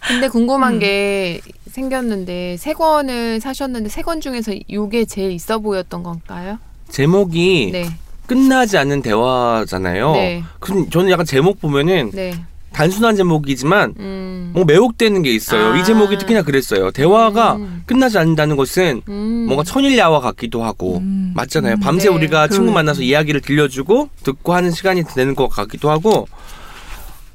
[0.07, 0.79] 근데 궁금한 음.
[0.79, 6.59] 게 생겼는데 세 권을 사셨는데 세 권 중에서 이게 제일 있어 보였던 건가요?
[6.89, 7.91] 제목이 네.
[8.27, 10.13] 끝나지 않는 대화잖아요.
[10.13, 10.43] 네.
[10.61, 12.35] 그 저는 약간 제목 보면은 네.
[12.73, 14.51] 단순한 제목이지만 음.
[14.55, 15.73] 뭔가 매혹되는 게 있어요.
[15.73, 15.77] 아.
[15.79, 16.91] 이 제목이 특히나 그랬어요.
[16.91, 17.83] 대화가 음.
[17.87, 19.45] 끝나지 않는다는 것은 음.
[19.47, 21.33] 뭔가 천일야화 같기도 하고 음.
[21.35, 21.75] 맞잖아요.
[21.75, 21.81] 음.
[21.81, 22.15] 밤새 네.
[22.15, 26.29] 우리가 친구 그- 만나서 이야기를 들려주고 듣고 하는 시간이 되는 것 같기도 하고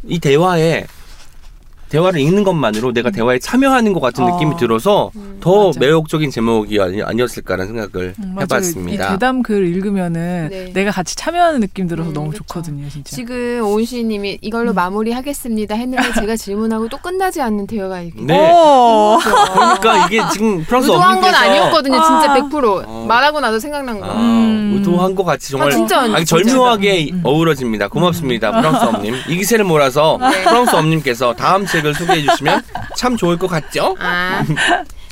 [0.07, 0.85] 이 대화에
[1.93, 4.32] 대화를 읽는 것만으로 내가 대화에 참여하는 것 같은 어.
[4.32, 5.38] 느낌이 들어서 음.
[5.39, 5.79] 더 맞아.
[5.79, 8.36] 매혹적인 제목이 아니, 아니 었을까라는 생각을 음.
[8.41, 9.06] 해봤습니다.
[9.06, 10.73] 이 대담 글 읽으면은 네.
[10.73, 12.43] 내가 같이 참여하는 느낌 들어서 음, 너무 그쵸.
[12.45, 13.15] 좋거든요, 진짜.
[13.15, 14.75] 지금 오은씨님이 이걸로 음.
[14.75, 18.51] 마무리하겠습니다 했는데 제가 질문하고 또 끝나지 않는 대화가 이렇게 네.
[18.51, 19.19] 오.
[19.79, 22.01] 그러니까 이게 지금 프랑스 의도한 건 엄님께서 아니었거든요.
[22.01, 22.36] 진짜 아.
[22.36, 23.06] 100% 어.
[23.08, 24.08] 말하고 나서 생각난 거.
[24.08, 24.77] 아, 음.
[24.77, 26.43] 의도한 것 같이 정말 아, 진짜 아니, 진짜.
[26.43, 27.21] 절묘하게 음.
[27.23, 27.88] 어우러집니다.
[27.89, 29.13] 고맙습니다, 프랑스 엄님.
[29.29, 30.41] 이 기세를 몰아서 네.
[30.41, 32.62] 프랑스 엄님께서 다음 책을 소개해 주시면
[32.98, 33.96] 참 좋을 것 같죠?
[34.00, 34.43] 아,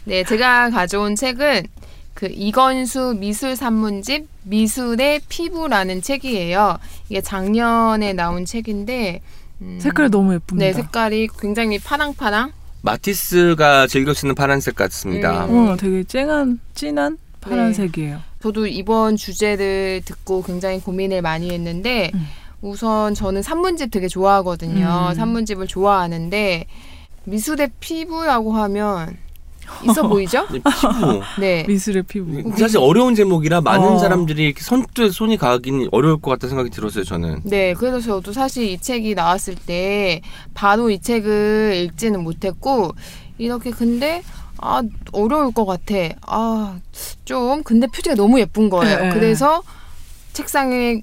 [0.05, 1.67] 네, 제가 가져온 책은
[2.13, 6.77] 그 이건수 미술 산문집 미술의 피부라는 책이에요.
[7.09, 9.21] 이게 작년에 나온 책인데
[9.61, 10.65] 음, 색깔 너무 예쁩니다.
[10.65, 12.51] 네, 색깔이 굉장히 파랑파랑.
[12.81, 15.45] 마티스가 즐겨 쓰는 파란색 같습니다.
[15.45, 15.69] 음.
[15.69, 18.21] 어, 되게 쨍한 진한 파란색이에요.
[18.41, 22.27] 저도 이번 주제를 듣고 굉장히 고민을 많이 했는데 음.
[22.61, 25.07] 우선 저는 산문집 되게 좋아하거든요.
[25.11, 25.15] 음.
[25.15, 26.65] 산문집을 좋아하는데
[27.23, 29.17] 미술의 피부라고 하면
[29.83, 30.45] 있어 보이죠?
[30.51, 31.21] 이 피부.
[31.39, 31.63] 네.
[31.67, 32.51] 미술의 피부.
[32.57, 33.97] 사실 어려운 제목이라 많은 어.
[33.97, 37.41] 사람들이 이렇게 선뜻 손이 가긴 어려울 것 같다는 생각이 들었어요, 저는.
[37.45, 40.21] 네, 그래서 저도 사실 이 책이 나왔을 때
[40.53, 42.91] 바로 이 책을 읽지는 못했고
[43.37, 44.23] 이렇게 근데
[44.57, 45.95] 아 어려울 것 같아.
[46.27, 46.77] 아
[47.25, 48.97] 좀 근데 표지가 너무 예쁜 거예요.
[48.99, 49.13] 네, 네.
[49.13, 49.63] 그래서
[50.33, 51.01] 책상에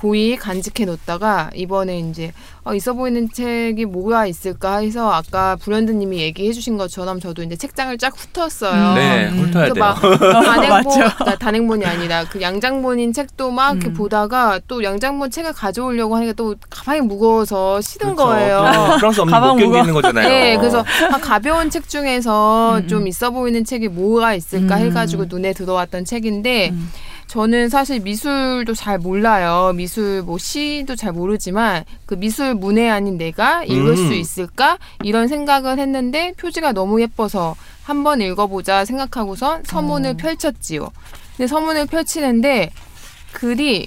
[0.00, 2.32] 고이 간직해 놓다가 이번에 이제
[2.64, 7.96] 어, 있어 보이는 책이 뭐가 있을까 해서 아까 불현드님이 얘기해 주신 것처럼 저도 이제 책장을
[7.98, 8.94] 쫙 훑었어요.
[8.94, 9.40] 네, 음.
[9.40, 9.84] 훑어야 그래서 돼요.
[9.84, 10.00] 막
[10.44, 10.92] 단행본.
[10.94, 13.94] 그러니까 단행본이 아니라 그 양장본인 책도 막 이렇게 음.
[13.94, 18.30] 보다가 또 양장본 책을 가져오려고 하니까 또 가방이 무거워서 싫은 그렇죠.
[18.30, 18.72] 거예요.
[18.74, 20.28] 또 프랑스 엄님 가방 못 견디는 거잖아요.
[20.28, 20.82] 네, 그래서
[21.12, 23.06] 아, 가벼운 책 중에서 음, 좀 음.
[23.06, 24.80] 있어 보이는 책이 뭐가 있을까 음.
[24.86, 26.90] 해가지고 눈에 들어왔던 책인데 음.
[27.30, 29.72] 저는 사실 미술도 잘 몰라요.
[29.76, 33.96] 미술 뭐 시도 잘 모르지만 그 미술 문외 아닌 내가 읽을 음.
[33.96, 40.16] 수 있을까 이런 생각을 했는데 표지가 너무 예뻐서 한번 읽어보자 생각하고선 서문을 어.
[40.16, 40.90] 펼쳤지요.
[41.36, 42.72] 근데 서문을 펼치는데
[43.30, 43.86] 글이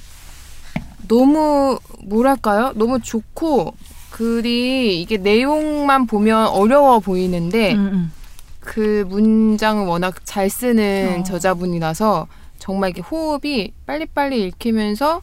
[1.10, 2.72] 너무 뭐랄까요?
[2.76, 3.74] 너무 좋고
[4.12, 8.12] 글이 이게 내용만 보면 어려워 보이는데 음, 음.
[8.62, 11.24] 그 문장을 워낙 잘 쓰는 어.
[11.24, 12.28] 저자분이라서
[12.64, 15.22] 정말 이게 호흡이 빨리빨리 읽히면서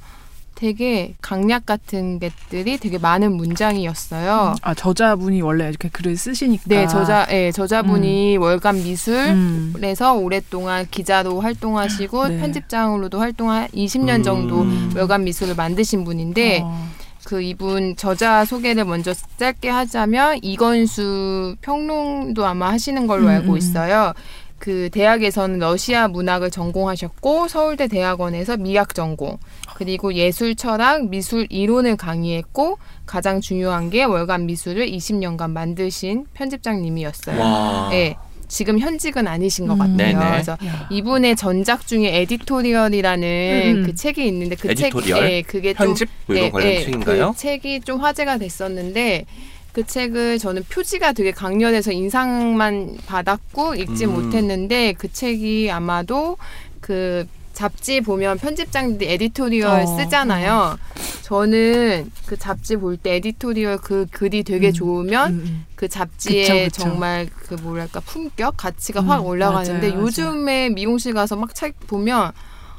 [0.55, 4.57] 되게 강약 같은 것들이 되게 많은 문장이었어요.
[4.61, 6.65] 아 저자분이 원래 이렇게 글을 쓰시니까.
[6.67, 10.23] 네, 저자, 예, 저자분이 월간 미술에서 음.
[10.23, 12.39] 오랫동안 기자로 활동하시고 네.
[12.41, 14.23] 편집장으로도 활동한 20년 음.
[14.23, 16.91] 정도 월간 미술을 만드신 분인데 어.
[17.25, 23.57] 그 이분 저자 소개를 먼저 짧게 하자면 이건수 평론도 아마 하시는 걸로 음, 알고 음.
[23.57, 24.13] 있어요.
[24.61, 29.39] 그 대학에서는 러시아 문학을 전공하셨고 서울대 대학원에서 미학 전공
[29.75, 37.41] 그리고 예술 철학 미술 이론을 강의했고 가장 중요한 게 월간 미술을 20년간 만드신 편집장님이었어요.
[37.41, 37.89] 와.
[37.91, 38.17] 네,
[38.49, 39.79] 지금 현직은 아니신 것 음.
[39.79, 39.97] 같아요.
[39.97, 40.31] 네네.
[40.31, 40.87] 그래서 야.
[40.91, 43.83] 이분의 전작 중에 Editorial이라는 음.
[43.87, 45.21] 그 책이 있는데 그 Editorial?
[45.21, 47.33] 책, 예, 그게 좀 편집 뭐 이런 예, 관련 예, 책인가요?
[47.33, 49.25] 그 책이 좀 화제가 됐었는데
[49.73, 54.15] 그 책을 저는 표지가 되게 강렬해서 인상만 받았고 읽지 음.
[54.15, 56.37] 못했는데 그 책이 아마도
[56.81, 60.79] 그 잡지 보면 편집장들이 editorial 어, 쓰잖아요.
[61.23, 64.73] 저는 그 잡지 볼 때 editorial 그 글이 되게 음.
[64.73, 65.67] 좋으면 음, 음.
[65.77, 66.83] 그 잡지의 그쵸, 그쵸.
[66.91, 70.07] 정말 그 뭐랄까 품격 가치가 음, 확 올라가는데 맞아요, 맞아요.
[70.07, 72.33] 요즘에 미용실 가서 막 책 보면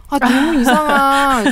[0.09, 1.45] 아 너무 이상한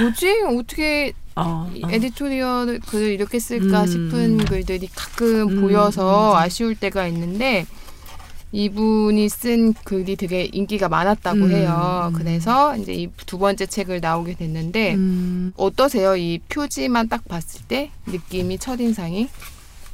[0.00, 1.88] 뭐지 어떻게 어, 이 어.
[1.90, 3.86] editorial 글을 이렇게 쓸까 음.
[3.86, 6.36] 싶은 글들이 가끔 음, 보여서 음.
[6.36, 7.66] 아쉬울 때가 있는데
[8.52, 12.10] 이분이 쓴 글이 되게 인기가 많았다고 음, 해요.
[12.12, 12.18] 음.
[12.18, 16.16] 그래서 이제 이 두 번째 책을 나오게 됐는데 음, 어떠세요?
[16.16, 19.28] 이 표지만 딱 봤을 때 느낌이 첫 인상이?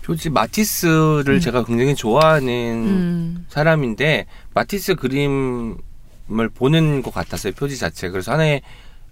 [0.03, 1.40] 표지 마티스를 음.
[1.40, 3.46] 제가 굉장히 좋아하는 음.
[3.51, 8.62] 사람인데 마티스 그림을 보는 것 같았어요 표지 자체 그래서 하나의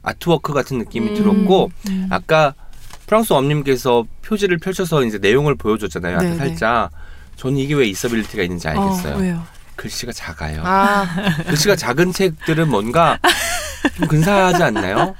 [0.04, 1.14] 아트워크 같은 느낌이 음.
[1.14, 2.06] 들었고 음.
[2.10, 2.54] 아까
[3.06, 6.36] 프랑스 엄님께서 표지를 펼쳐서 이제 내용을 보여줬잖아요 앞에 네네.
[6.36, 6.90] 살짝
[7.36, 9.42] 저는 이게 왜 이서빌리티가 있는지 알겠어요 어, 왜요?
[9.76, 11.06] 글씨가 작아요 아
[11.48, 13.18] 글씨가 작은 책들은 뭔가
[13.96, 15.14] 좀 근사하지 않나요?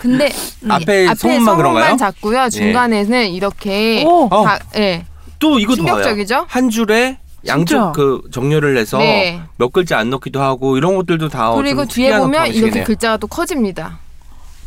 [0.00, 0.30] 근데
[0.68, 1.96] 앞에 소문만 그런가요?
[1.96, 2.48] 작고요.
[2.48, 5.04] 중간에는 이렇게 오, 어, 다, 예,
[5.38, 6.46] 또 이것도 봐요 충격적이죠?
[6.48, 7.92] 한 줄에 양쪽 진짜?
[7.92, 9.42] 그 정렬을 해서 네.
[9.56, 12.82] 몇 글자 안 넣기도 하고 이런 것들도 다 그리고 좀 뒤에 보면 이렇게.
[12.82, 13.98] 글자가 또 커집니다.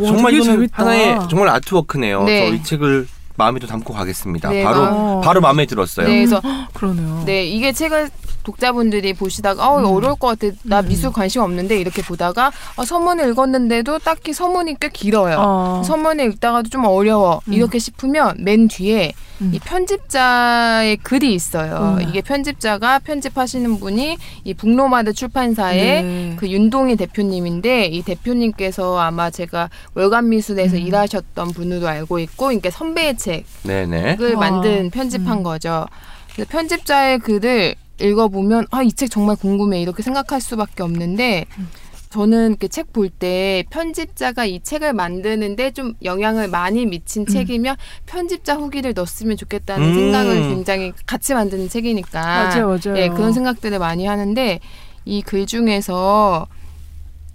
[0.01, 0.77] 와, 정말 이거는 재밌다.
[0.81, 2.23] 하나의 정말 아트워크네요.
[2.23, 2.49] 네.
[2.49, 4.49] 저이 책을 마음에도 담고 가겠습니다.
[4.49, 6.07] 네, 바로 마- 바로 마음에 들었어요.
[6.07, 6.41] 네, 그래서
[6.73, 7.23] 그러네요.
[7.25, 8.09] 네, 이게 책을
[8.43, 9.95] 독자분들이 보시다가 어, 이거 음.
[9.95, 10.53] 어려울 것 같아.
[10.63, 10.87] 나 음.
[10.87, 15.37] 미술 관심 없는데 이렇게 보다가 어, 서문을 읽었는데도 딱히 서문이 꽤 길어요.
[15.39, 15.81] 어.
[15.85, 17.41] 서문을 읽다가도 좀 어려워.
[17.47, 17.53] 음.
[17.53, 19.51] 이렇게 싶으면 맨 뒤에 음.
[19.53, 21.97] 이 편집자의 글이 있어요.
[21.99, 22.07] 음.
[22.07, 26.35] 이게 편집자가 편집하시는 분이 이 북로마드 출판사의 네.
[26.37, 30.81] 그 윤동희 대표님인데 이 대표님께서 아마 제가 월간 미술에서 음.
[30.81, 34.17] 일하셨던 분으로 알고 있고, 그러니까 선배의 책 네네.
[34.17, 34.49] 책을 와.
[34.51, 35.43] 만든 편집한 음.
[35.43, 35.85] 거죠.
[36.33, 41.67] 그래서 편집자의 글을 읽어보면 아 이 책 정말 궁금해 이렇게 생각할 수밖에 없는데 음.
[42.11, 48.93] 저는 이렇게 책볼 때 편집자가 이 책을 만드는데 좀 영향을 많이 미친 책이면 편집자 후기를
[48.93, 49.93] 넣었으면 좋겠다는 음.
[49.95, 52.93] 생각을 굉장히 같이 만드는 책이니까 맞아요, 맞아요.
[52.95, 54.59] 네, 그런 생각들을 많이 하는데
[55.05, 56.47] 이 글 중에서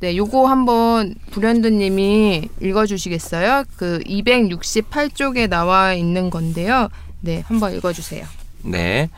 [0.01, 3.65] 네, 요거 한번 불현듯님이 읽어주시겠어요?
[3.77, 6.89] 그 268쪽에 나와 있는 건데요.
[7.23, 8.27] 네, 한번 읽어주세요.
[8.63, 9.09] 네.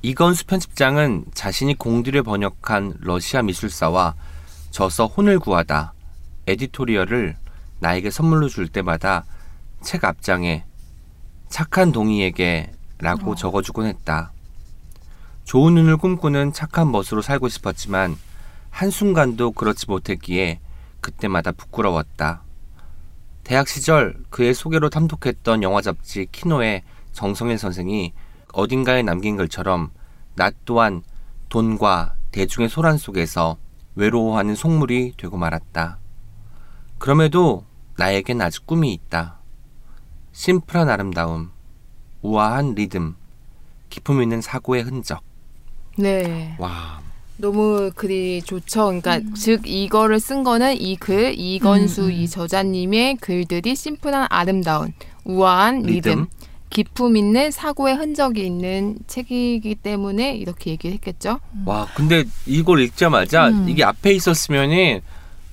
[0.00, 4.14] 이건수 편집장은 자신이 공들여 번역한 러시아 미술사와
[4.72, 5.92] 저서 혼을 구하다
[6.46, 7.36] 에디토리얼을
[7.80, 9.24] 나에게 선물로 줄 때마다
[9.82, 10.64] 책 앞장에
[11.50, 13.34] 착한 동이에게 라고 어.
[13.34, 14.32] 적어주곤 했다.
[15.44, 18.16] 좋은 눈을 꿈꾸는 착한 멋으로 살고 싶었지만
[18.70, 20.60] 한순간도 그렇지 못했기에
[21.02, 22.42] 그때마다 부끄러웠다.
[23.44, 26.82] 대학 시절 그의 소개로 탐독했던 영화 잡지 키노의
[27.12, 28.14] 정성일 선생이
[28.54, 29.90] 어딘가에 남긴 글처럼
[30.34, 31.02] 나 또한
[31.50, 33.58] 돈과 대중의 소란 속에서
[33.94, 35.98] 외로워하는 속물이 되고 말았다.
[36.98, 37.64] 그럼에도
[37.98, 39.38] 나에겐 아직 꿈이 있다.
[40.32, 41.50] 심플한 아름다움,
[42.22, 43.16] 우아한 리듬,
[43.90, 45.22] 기품 있는 사고의 흔적.
[45.98, 46.56] 네.
[46.58, 47.00] 와,
[47.36, 48.86] 너무 글이 좋죠.
[48.86, 52.12] 그러니까 즉 이거를 쓴 거는 이 글 이건수 음, 음.
[52.12, 56.26] 이 저자님의 글들이 심플한 아름다운 우아한 리듬, 리듬.
[56.72, 61.38] 기품 있는 사고의 흔적이 있는 책이기 때문에 이렇게 얘기를 했겠죠.
[61.66, 63.66] 와, 근데 이걸 읽자마자 음.
[63.68, 65.00] 이게 앞에 있었으면은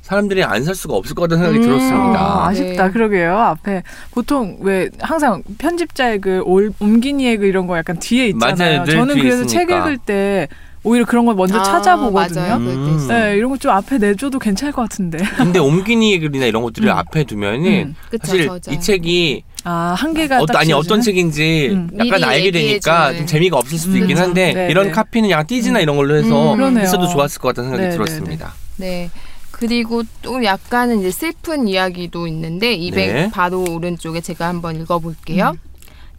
[0.02, 1.70] 사람들이 안 살 수가 없을 것 같다는 생각이 음.
[1.70, 2.20] 들었습니다.
[2.20, 2.86] 아, 아쉽다.
[2.88, 2.92] 네.
[2.92, 3.38] 그러게요.
[3.38, 8.56] 앞에 보통 왜 항상 편집자의 그 올, 옮기니의 그 이런 거 약간 뒤에 있잖아요.
[8.80, 8.84] 맞아요.
[8.86, 9.78] 늘 저는 뒤에 그래서 책 있으니까.
[9.80, 10.48] 읽을 때
[10.84, 12.40] 오히려 그런 걸 먼저 아, 찾아보거든요.
[12.42, 12.56] 맞아요.
[12.56, 12.96] 음.
[12.96, 13.26] 있어요.
[13.26, 15.18] 네, 이런 거좀 앞에 내줘도 괜찮을 것 같은데.
[15.38, 16.94] 근데 옮기니 글이나 이런 것들을 음.
[16.98, 17.96] 앞에 두면은 음.
[18.10, 18.72] 그쵸, 사실 저자.
[18.72, 21.02] 이 책이 아, 한계가 어, 딱 아니 어떤?
[21.02, 21.90] 책인지 음.
[21.98, 23.16] 약간 알게 되니까.
[23.16, 24.22] 좀 재미가 없을 수도 음, 있긴 그쵸.
[24.22, 24.92] 한데 네, 이런 네.
[24.92, 26.82] 카피는 약간 띠지나 이런 걸로 해서 음.
[26.82, 28.54] 있어도 좋았을 것 같다는 생각이 네, 네, 들었습니다.
[28.78, 29.10] 네.
[29.52, 33.30] 그리고 또 약간은 이제 슬픈 이야기도 있는데 200 네.
[33.32, 35.52] 바로 오른쪽에 제가 한번 읽어볼게요.
[35.56, 35.70] 음.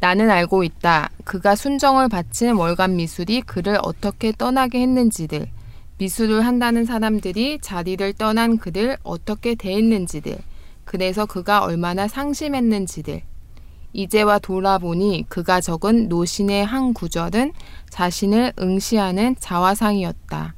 [0.01, 1.11] 나는 알고 있다.
[1.25, 5.47] 그가 순정을 바친 월간 미술이 그를 어떻게 떠나게 했는지들,
[5.99, 10.39] 미술을 한다는 사람들이 자리를 떠난 그를 어떻게 대했는지들,
[10.91, 13.23] 그래서 그가 얼마나 상심했는지들.
[13.93, 17.53] 이제와 돌아보니 그가 적은 노신의 한 구절은
[17.91, 20.57] 자신을 응시하는 자화상이었다.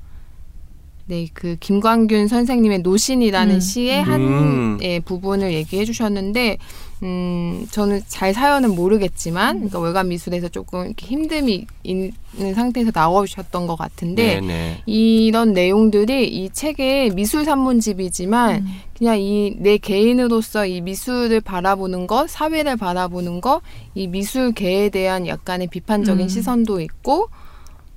[1.05, 3.61] 네, 그 김광균 선생님의 노신이라는 음.
[3.61, 4.79] 시의 한 음.
[4.81, 6.57] 예, 부분을 얘기해 주셨는데,
[7.03, 12.13] 음, 저는 잘 사연은 모르겠지만, 그러니까 월간 미술에서 조금 이렇게 힘듦이 있는
[12.55, 14.83] 상태에서 나오셨던 것 같은데, 네네.
[14.87, 18.67] 이런 내용들이 이 책의 미술 산문집이지만 음.
[18.97, 23.63] 그냥 이 내 개인으로서 이 미술을 바라보는 것, 사회를 바라보는 것,
[23.95, 26.29] 이 미술계에 대한 약간의 비판적인 음.
[26.29, 27.29] 시선도 있고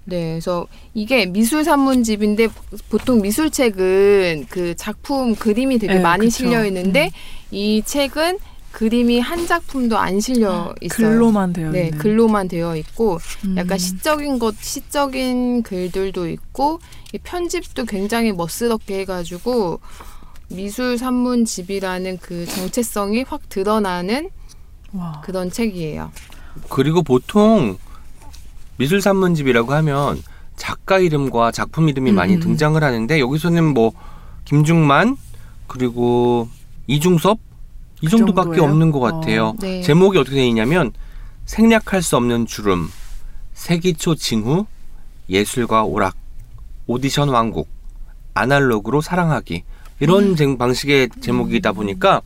[0.06, 2.50] 네, 그래서 이게 미술 산문집인데
[2.90, 6.38] 보통 미술책은 그 작품 그림이 되게 네, 많이 그쵸.
[6.38, 7.10] 실려 있는데
[7.52, 8.38] 이 책은
[8.76, 11.10] 그림이 한 작품도 안 실려 있어요.
[11.10, 11.98] 글로만 되어 네, 있는.
[11.98, 13.56] 글로만 되어 있고 음.
[13.58, 16.82] 약간 시적인 것, 시적인 글들도 있고
[17.14, 19.80] 이 편집도 굉장히 멋스럽게 해가지고
[20.50, 24.30] 미술 산문집이라는 그 정체성이 확 드러나는
[24.92, 25.22] 와.
[25.24, 26.12] 그런 책이에요.
[26.68, 27.78] 그리고 보통
[28.76, 30.22] 미술 산문집이라고 하면
[30.58, 33.94] 작가 이름과 작품 이름이 음, 많이 음, 등장을 하는데 여기서는 뭐
[34.44, 35.16] 김중만
[35.68, 36.50] 그리고
[36.88, 37.40] 이중섭
[38.02, 38.64] 이그 정도밖에 정도예요?
[38.72, 39.48] 없는 것 같아요.
[39.50, 39.56] 어.
[39.60, 39.82] 네.
[39.82, 40.92] 제목이 어떻게 되어 있냐면
[41.46, 42.90] 생략할 수 없는 주름,
[43.54, 44.66] 세기초 징후,
[45.30, 46.16] 예술과 오락,
[46.88, 47.68] 오디션 왕국,
[48.34, 49.64] 아날로그로 사랑하기
[50.02, 50.36] 이런 음.
[50.36, 52.22] 제- 방식의 제목이다 보니까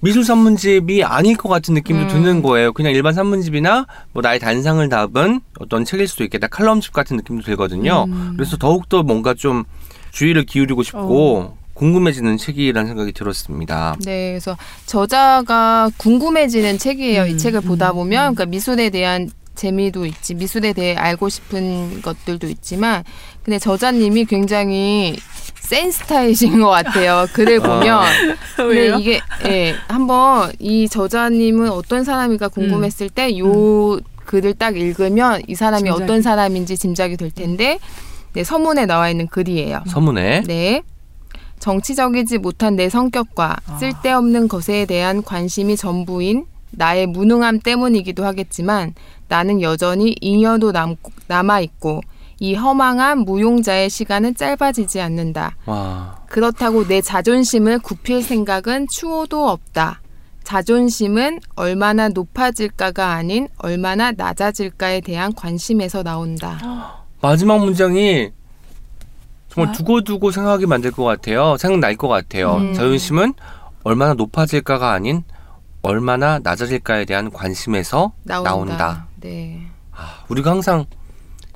[0.00, 2.08] 미술 산문집이 아닐 것 같은 느낌도 음.
[2.08, 2.72] 드는 거예요.
[2.72, 6.48] 그냥 일반 산문집이나 뭐 나의 단상을 담은 어떤 책일 수도 있겠다.
[6.48, 8.04] 칼럼집 같은 느낌도 들거든요.
[8.08, 8.34] 음.
[8.36, 9.64] 그래서 더욱더 뭔가 좀
[10.12, 13.96] 주의를 기울이고 싶고 궁금해지는 책이라는 생각이 들었습니다.
[14.04, 17.22] 네, 그래서 저자가 궁금해지는 책이에요.
[17.22, 18.34] 음, 이 책을 음, 보다 보면 음.
[18.34, 23.04] 그러니까 미술에 대한 재미도 있지, 미술에 대해 알고 싶은 것들도 있지만,
[23.42, 25.16] 근데 저자님이 굉장히
[25.60, 27.26] 센스타이신 것 같아요.
[27.32, 28.04] 글을 보면.
[28.56, 28.98] 근데?
[28.98, 36.02] 이게 예, 한번 이 저자님은 어떤 사람인가 궁금했을 때요 글을 딱 읽으면 이 사람이 짐작이.
[36.02, 37.78] 어떤 사람인지 짐작이 될 텐데
[38.34, 39.84] 네, 서문에 나와 있는 글이에요.
[39.86, 40.82] 서문에 네.
[41.66, 43.76] 정치적이지 못한 내 성격과 아.
[43.78, 48.94] 쓸데없는 것에 대한 관심이 전부인 나의 무능함 때문이기도 하겠지만
[49.26, 50.94] 나는 여전히 잉여도 남,
[51.26, 52.02] 남아있고
[52.38, 55.56] 이 허망한 무용자의 시간은 짧아지지 않는다.
[55.66, 60.02] 와 그렇다고 내 자존심을 굽힐 생각은 추호도 없다.
[60.44, 67.04] 자존심은 얼마나 높아질까가 아닌 얼마나 낮아질까에 대한 관심에서 나온다.
[67.20, 68.30] 마지막 문장이
[69.56, 69.72] 정말 아.
[69.72, 71.56] 두고두고 생각하게 만들 것 같아요.
[71.56, 72.56] 생각날 것 같아요.
[72.56, 72.74] 음.
[72.74, 73.32] 자존심은
[73.84, 75.24] 얼마나 높아질까가 아닌
[75.80, 78.50] 얼마나 낮아질까에 대한 관심에서 나온다.
[78.50, 79.08] 나온다.
[79.20, 79.62] 네.
[79.92, 80.84] 아, 우리가 항상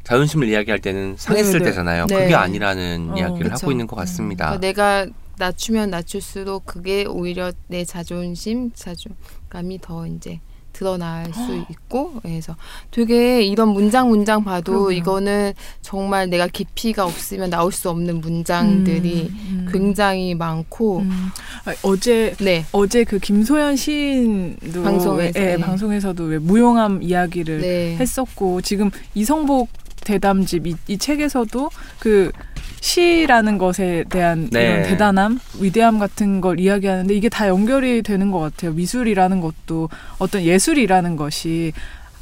[0.04, 1.64] 자존심을 이야기할 때는 상했을 네, 네.
[1.66, 2.06] 때잖아요.
[2.06, 2.22] 네.
[2.22, 3.66] 그게 아니라는 어, 이야기를 그쵸.
[3.66, 4.56] 하고 있는 것 같습니다.
[4.56, 10.40] 그러니까 내가 낮추면 낮출수록 그게 오히려 내 자존심, 자존감이 더 이제
[10.80, 12.56] 드러날 수 있고 그래서
[12.90, 14.92] 되게 이런 문장 문장 봐도 그럼요.
[14.92, 19.68] 이거는 정말 내가 깊이가 없으면 나올 수 없는 문장들이 음, 음.
[19.70, 21.28] 굉장히 많고 음.
[21.66, 22.64] 아, 어제 네.
[22.72, 25.58] 어제 그 김소연 시인도 방송에서, 왜, 예, 네.
[25.58, 27.96] 방송에서도 왜 무용함 이야기를 네.
[27.98, 29.68] 했었고 지금 이성복
[30.04, 32.32] 대담집 이, 이 책에서도 그
[32.80, 34.62] 시라는 것에 대한 네.
[34.62, 38.72] 이런 대단함, 위대함 같은 걸 이야기하는데 이게 다 연결이 되는 것 같아요.
[38.72, 41.72] 미술이라는 것도 어떤 예술이라는 것이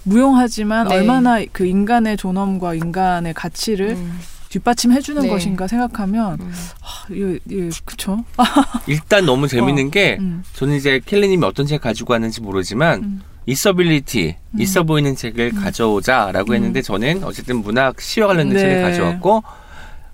[0.03, 0.97] 무용하지만 네.
[0.97, 5.29] 얼마나 그 인간의 존엄과 인간의 가치를 음, 뒷받침해주는 네.
[5.29, 6.53] 것인가 생각하면 음.
[6.81, 8.25] 아, 예, 예, 그쵸?
[8.87, 13.23] 일단 너무 재밌는 게 음, 저는 이제 켈리님이 어떤 책 가지고 왔는지 모르지만 음.
[13.49, 14.61] 있어빌리티 음.
[14.61, 16.55] 있어 보이는 책을 가져오자라고 음.
[16.55, 18.61] 했는데 저는 어쨌든 문학 시와 관련된 네.
[18.61, 19.43] 책을 가져왔고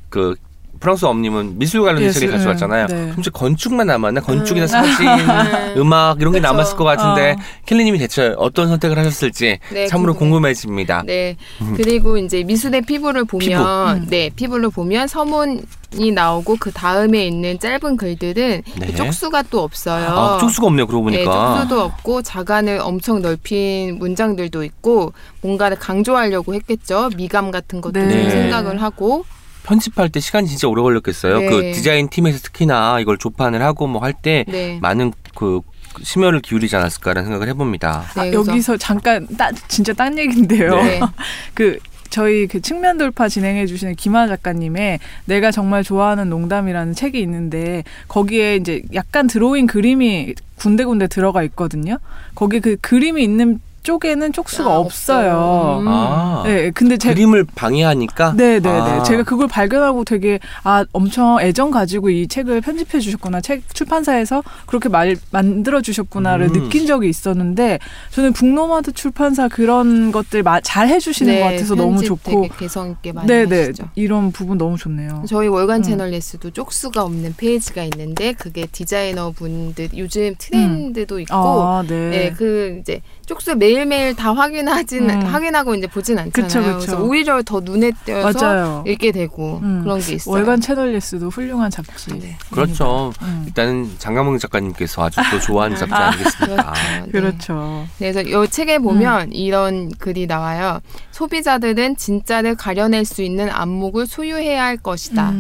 [0.09, 0.37] 그
[0.85, 2.87] 프랑스 엄님은 미술 관련된 예술, 책을 가져왔잖아요.
[2.89, 2.95] 네.
[2.95, 4.21] 그럼 이제 건축만 남았나?
[4.21, 4.69] 건축이나 음.
[4.69, 5.75] 사진, 음.
[5.81, 6.53] 음악 이런 게 그쵸.
[6.53, 7.43] 남았을 것 같은데 어.
[7.65, 10.35] 켈리님이 대체 어떤 선택을 하셨을지 네, 참으로 궁금해요.
[10.35, 11.05] 궁금해집니다.
[11.07, 11.37] 네.
[11.63, 11.75] 음.
[11.75, 14.07] 그리고 이제 미술의 피부를 보면 음.
[14.11, 15.63] 네, 피부를 보면 서문
[15.97, 18.95] 이 나오고 그 다음에 있는 짧은 글들은 네.
[18.95, 20.07] 쪽수가 또 없어요.
[20.07, 20.87] 아, 쪽수가 없네요.
[20.87, 21.57] 그러고 네, 보니까.
[21.57, 27.11] 쪽수도 없고 자간을 엄청 넓힌 문장들도 있고 뭔가를 강조하려고 했겠죠.
[27.17, 28.29] 미감 같은 것도 네.
[28.29, 29.25] 생각을 하고
[29.69, 31.41] 편집할 때 시간이 진짜 오래 걸렸겠어요.
[31.41, 31.47] 네.
[31.49, 34.79] 그 디자인 팀에서 특히나 이걸 조판을 하고 뭐 할때 네.
[34.81, 35.61] 많은 그
[36.03, 38.05] 심혈을 기울이지 않았을까라는 생각을 해봅니다.
[38.15, 40.75] 아, 네, 그래서- 여기서 잠깐 따, 진짜 딴 얘기인데요.
[40.77, 41.01] 네.
[41.55, 41.79] 그
[42.11, 48.57] 저희 그 측면 돌파 진행해 주시는 김하 작가님의 내가 정말 좋아하는 농담이라는 책이 있는데 거기에
[48.57, 51.99] 이제 약간 드로잉 그림이 군데군데 들어가 있거든요.
[52.37, 55.31] 거기 그 그림이 있는 쪽에는 쪽수가 아, 없어요.
[55.31, 55.79] 없어요.
[55.83, 55.89] 음.
[55.89, 58.33] 아, 네, 근데 제 그림을 방해하니까.
[58.33, 58.69] 네네네.
[58.69, 59.03] 아.
[59.05, 63.41] 제가 그걸 발견하고 되게 아 엄청 애정 가지고 이 책을 편집해 주셨구나.
[63.43, 66.53] 책 출판사에서 그렇게 말 만들어 주셨구나를 음.
[66.53, 67.79] 느낀 적이 있었는데
[68.11, 72.43] 저는 북노마드 출판사 그런 것들 마, 잘 해주시는 것 같아서 너무 좋고.
[72.43, 73.91] 되게 개성 있게 많이 네 네 하시죠.
[73.95, 75.25] 이런 부분 너무 좋네요.
[75.29, 75.83] 저희 월간 음.
[75.83, 82.09] 채널 레스도 쪽수가 없는 페이지가 있는데 그게 디자이너 분들 요즘 트렌드도 있고 아 네.
[82.11, 85.23] 네, 그 이제 쪽수 매 일매일 다 확인하진 음.
[85.27, 86.31] 확인하고 이제 보진 않잖아요.
[86.49, 86.93] 그쵸, 그쵸.
[86.93, 88.85] 래서 오히려 더 눈에 띄어서 맞아요.
[88.87, 89.83] 읽게 되고 음.
[89.83, 90.35] 그런 게 있어요.
[90.35, 92.19] 월간 채널리스도 훌륭한 잡지.
[92.19, 92.37] 네.
[92.51, 93.13] 그렇죠.
[93.23, 93.45] 음.
[93.47, 96.73] 일단은 장가몽 작가님께서 아주 또 좋아하는 잡지 아니겠습니까?
[97.11, 97.13] 그렇죠.
[97.13, 97.21] 네.
[97.35, 97.87] 그렇죠.
[97.99, 100.81] 그래서 이 책에 보면 이런 글이 나와요.
[101.11, 105.33] 소비자들은 진짜를 가려낼 수 있는 안목을 소유해야 할 것이다.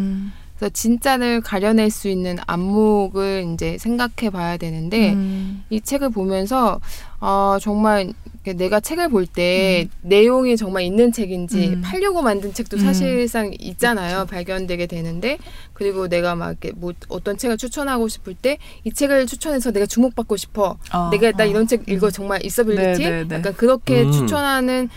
[0.54, 0.58] 음.
[0.58, 5.64] 그래서 진짜를 가려낼 수 있는 안목을 이제 생각해 봐야 되는데 음.
[5.70, 6.80] 이 책을 보면서
[7.20, 8.12] 어, 정말
[8.44, 11.82] 내가 책을 볼때 내용이 정말 있는 책인지 음.
[11.82, 12.82] 팔려고 만든 책도 음.
[12.82, 14.26] 사실상 있잖아요.
[14.26, 15.38] 발견되게 되는데
[15.72, 20.36] 그리고 내가 막 이렇게 뭐 어떤 책을 추천하고 싶을 때 이 책을 추천해서 내가 주목받고
[20.36, 20.76] 싶어.
[20.90, 21.46] 아, 내가 나 아.
[21.46, 23.34] 이런 책 읽어 정말 있어빌리티 네, 네, 네.
[23.36, 24.12] 약간 그렇게 음.
[24.12, 24.88] 추천하는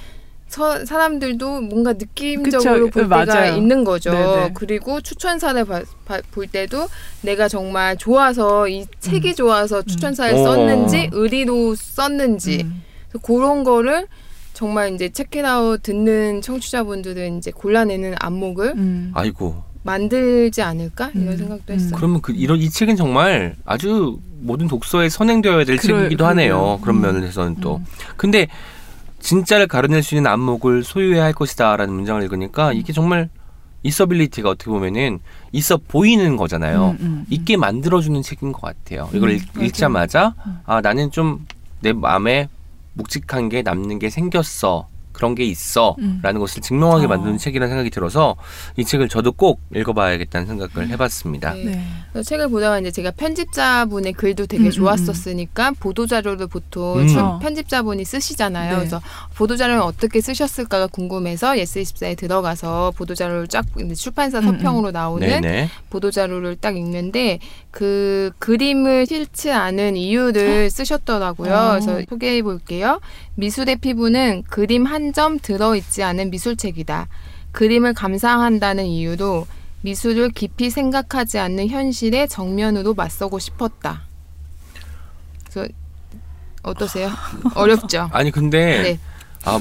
[0.48, 3.26] 서, 사람들도 뭔가 느낌적으로 그쵸, 볼 맞아요.
[3.26, 4.12] 때가 있는 거죠.
[4.12, 4.52] 네, 네.
[4.54, 6.88] 그리고 추천사를 봐- 봐- 볼 때도
[7.22, 10.44] 내가 정말 좋아서 이 책이 좋아서 추천사를 음.
[10.44, 11.18] 썼는지 어.
[11.18, 12.84] 의리로 썼는지 음.
[13.24, 14.08] 그런 거를
[14.54, 19.12] 정말 이제 체크아웃 듣는 청취자분들은 이제 골라내는 안목을 음.
[19.14, 19.64] 아이고.
[19.84, 21.38] 만들지 않을까 이런 음.
[21.38, 21.76] 생각도 음.
[21.76, 21.92] 했어요.
[21.96, 26.56] 그러면 그 이런 이 책은 정말 아주 모든 독서에 선행되어야 될 그러- 책이기도 하네요.
[26.56, 26.80] 그러게요.
[26.82, 27.02] 그런 음.
[27.02, 27.78] 면에서는 또.
[27.78, 27.86] 음.
[28.18, 28.48] 근데
[29.20, 33.30] 진짜를 가려낼 수 있는 안목을 소유해야 할 것이다라는 문장을 읽으니까 이게 정말
[33.84, 35.20] 있어빌리티가 어떻게 보면은
[35.52, 36.92] 있어 보이는 거잖아요.
[36.92, 37.26] 음, 음, 음.
[37.30, 39.10] 있게 만들어주는 책인 것 같아요.
[39.14, 39.62] 이걸 음, 읽.
[39.64, 40.60] 읽자마자 음.
[40.66, 41.46] 아 나는 좀
[41.82, 42.50] 내 마음에
[42.94, 44.88] 묵직한 게 남는 게 생겼어.
[45.18, 46.40] 그런 게 있어라는 음.
[46.40, 47.08] 것을 증명하게 어.
[47.10, 48.36] 만드는 책이라는 생각이 들어서
[48.78, 51.54] 이 책을 저도 꼭 읽어봐야겠다는 생각을 해봤습니다.
[51.56, 51.64] 네.
[51.66, 51.84] 네.
[52.12, 57.08] 그래서 책을 보다가 이제 제가 편집자분의 글도 되게 음, 음, 좋았었으니까 보도 자료를 보통 음.
[57.08, 57.40] 출- 어.
[57.40, 58.72] 편집자분이 쓰시잖아요.
[58.72, 58.78] 네.
[58.78, 59.02] 그래서
[59.36, 63.66] 보도 자료는 어떻게 쓰셨을까가 궁금해서 예스24에 들어가서 보도 자료를 쫙
[63.96, 65.70] 출판사 음, 서평으로 나오는 네네.
[65.90, 67.40] 보도 자료를 딱 읽는데
[67.72, 71.54] 그 그림을 싣지 않은 이유를 쓰셨더라고요.
[71.54, 71.70] 어.
[71.72, 73.00] 그래서 소개해 볼게요.
[73.36, 77.08] 미술의 피부는 그림 한점 들어 있지 않은 미술책이다.
[77.52, 79.48] 그림을 감상한다는 이유로
[79.82, 84.04] 미술을 깊이 생각하지 않는 현실의 정면으로 맞서고 싶었다.
[85.50, 85.72] 그래서
[86.64, 87.10] 어떠세요?
[87.56, 88.10] 어렵죠.
[88.12, 89.00] 아니 근데 네.
[89.46, 89.60] 아,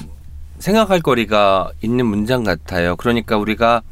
[0.58, 2.96] 생각할 거리가 있는 문장 같아요.
[2.96, 3.82] 그러니까 우리가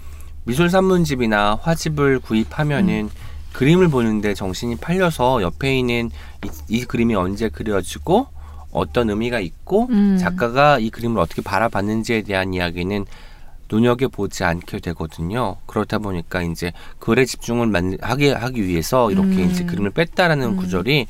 [0.44, 3.10] 미술 산문집이나 화집을 구입하면은
[3.52, 6.10] 그림을 보는데 정신이 팔려서 옆에 있는
[6.44, 8.26] 이, 이 그림이 언제 그려지고
[8.74, 10.18] 어떤 의미가 있고 음.
[10.18, 13.06] 작가가 이 그림을 어떻게 바라봤는지에 대한 이야기는
[13.70, 15.56] 눈여겨 보지 않게 되거든요.
[15.66, 19.50] 그렇다 보니까 이제 글에 집중을 만- 하게 하기 위해서 이렇게 음.
[19.50, 20.56] 이제 그림을 뺐다라는 음.
[20.56, 21.06] 구절이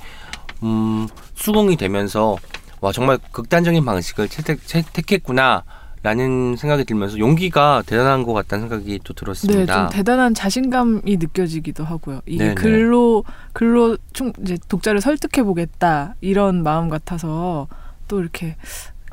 [0.62, 2.36] 음, 수긍이 되면서
[2.80, 5.64] 와 정말 극단적인 방식을 채택, 채택했구나
[6.04, 9.88] 라는 생각이 들면서 용기가 대단한 것 같다는 생각이 또 네, 들었습니다.
[9.88, 12.20] 좀 대단한 자신감이 느껴지기도 하고요.
[12.26, 12.54] 이게 네네.
[12.56, 13.24] 글로
[13.54, 17.68] 글로 충 이제 독자를 설득해 보겠다 이런 마음 같아서
[18.06, 18.56] 또 이렇게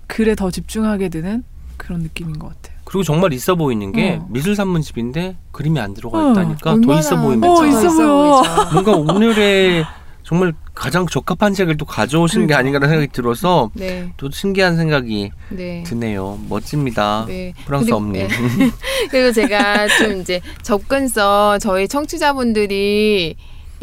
[0.08, 1.46] 글에 더 집중하게 되는
[1.78, 2.78] 그런 느낌인 것 같아요.
[2.84, 4.28] 그리고 정말 있어 보이는 게 어.
[4.30, 8.44] 미술 산문집인데 그림이 안 들어가 어, 있다니까 더 얼마나 있어 보이면 어, 더 있어 보여.
[8.74, 9.86] 뭔가 오늘의
[10.24, 12.60] 정말 가장 적합한 책을 또 가져오신 게 그러니까.
[12.60, 15.84] 아닌가라는 생각이 들어서 네, 또 신기한 생각이 네.
[15.86, 16.40] 드네요.
[16.48, 17.26] 멋집니다.
[17.28, 17.54] 네.
[17.66, 18.28] 프랑스 엄님.
[18.28, 18.34] 네.
[19.10, 23.36] 그리고 제가 좀 이제 접근성 저희 청취자분들이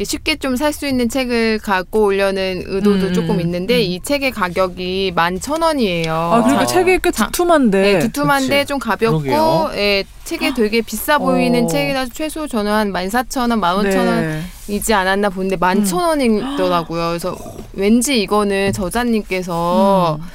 [0.05, 3.79] 쉽게 좀 살 수 있는 책을 갖고 오려는 의도도 음, 조금 음, 있는데 음.
[3.81, 6.13] 이 책의 가격이 만 천 원이에요.
[6.13, 6.65] 아 그러니까 어.
[6.65, 8.65] 책이 꽤 자- 두툼한데 네, 두툼한데 그치.
[8.67, 9.71] 좀 가볍고, 그러게요.
[9.75, 11.67] 예, 책이 되게 비싸 보이는 어.
[11.67, 14.41] 책이라 최소 저는 한 14,000원, 15,000원 네.
[14.67, 17.09] 이지 않았나 보는데 11,000원이더라고요.
[17.09, 17.35] 그래서
[17.73, 20.25] 왠지 이거는 저자님께서 음.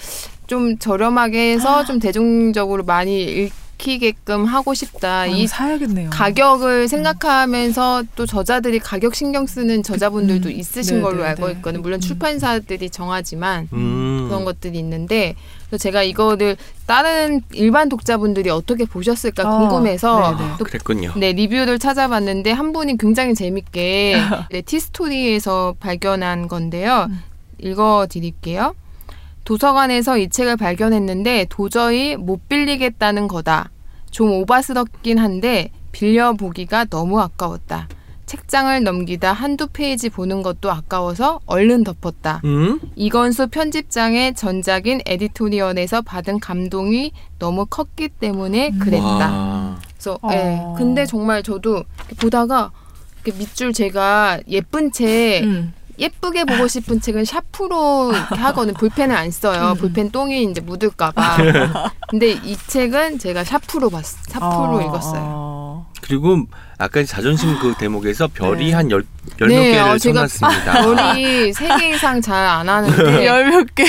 [0.46, 3.52] 좀 저렴하게 해서 좀 대중적으로 많이 읽
[3.86, 5.20] 히게끔 하고 싶다.
[5.20, 6.10] 아, 이 사야겠네요.
[6.10, 10.54] 가격을 생각하면서 또 저자들이 가격 신경 쓰는 저자분들도 음.
[10.54, 11.52] 있으신 네, 걸로 네, 알고 네.
[11.54, 11.82] 있거든요.
[11.82, 12.00] 물론 음.
[12.00, 14.26] 출판사들이 정하지만 음.
[14.28, 15.34] 그런 것들이 있는데
[15.68, 16.56] 그래서 제가 이거를
[16.86, 20.50] 다른 일반 독자분들이 어떻게 보셨을까 아, 궁금해서 네네.
[20.58, 21.12] 또 그랬군요.
[21.16, 24.16] 네, 리뷰를 찾아봤는데 한 분이 굉장히 재밌게
[24.50, 27.06] 네, 티스토리에서 발견한 건데요.
[27.10, 27.22] 음.
[27.58, 28.74] 읽어드릴게요.
[29.44, 33.70] 도서관에서 이 책을 발견했는데 도저히 못 빌리겠다는 거다.
[34.14, 37.88] 좀 오바스럽긴 한데 빌려보기가 너무 아까웠다.
[38.26, 42.40] 책장을 넘기다 한두 페이지 보는 것도 아까워서 얼른 덮었다.
[42.44, 42.78] 음?
[42.94, 47.10] 이건수 편집장의 전작인 에디토리얼에서 받은 감동이
[47.40, 48.78] 너무 컸기 때문에 음.
[48.78, 49.04] 그랬다.
[49.04, 49.80] 와.
[49.94, 50.30] 그래서 어.
[50.30, 50.62] 예.
[50.76, 51.82] 근데 정말 저도
[52.20, 52.70] 보다가
[53.26, 55.72] 밑줄 제가 예쁜 책 음.
[55.98, 59.72] 예쁘게 보고 싶은 책은 샤프로 이렇게 하거든 볼펜을 안 써요.
[59.72, 59.78] 음.
[59.78, 61.36] 볼펜 똥이 이제 묻을까봐.
[62.08, 65.22] 근데 이 책은 제가 샤프로 봤, 샤프로 어, 읽었어요.
[65.24, 65.92] 어.
[66.02, 66.38] 그리고
[66.76, 68.72] 아까 자존심 그 대목에서 별이 네.
[68.72, 69.04] 한 열
[69.40, 70.82] 열 몇 네, 개를 어, 쳐놨습니다.
[70.84, 73.84] 머리 세개 이상 잘 안 하는데 열 몇 개.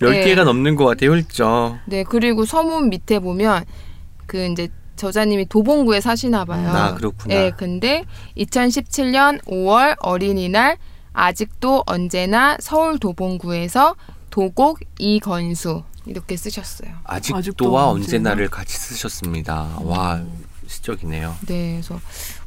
[0.00, 0.24] 열 네.
[0.24, 1.78] 개가 넘는 것 같아요, 훌쩍.
[1.84, 3.64] 네 그리고 서문 밑에 보면
[4.26, 6.70] 그 이제 저자님이 도봉구에 사시나 봐요.
[6.72, 7.34] 아, 그렇구나.
[7.34, 8.04] 네, 근데
[8.38, 10.76] 2017년 5월 어린이날
[11.14, 13.96] 아직도 언제나 서울 도봉구에서
[14.30, 16.90] 도곡 이건수 이렇게 쓰셨어요.
[17.04, 19.78] 아직도와 아직도 언제나를 같이 쓰셨습니다.
[19.80, 20.22] 와,
[20.66, 21.36] 시적이네요.
[21.46, 21.98] 네, 그래서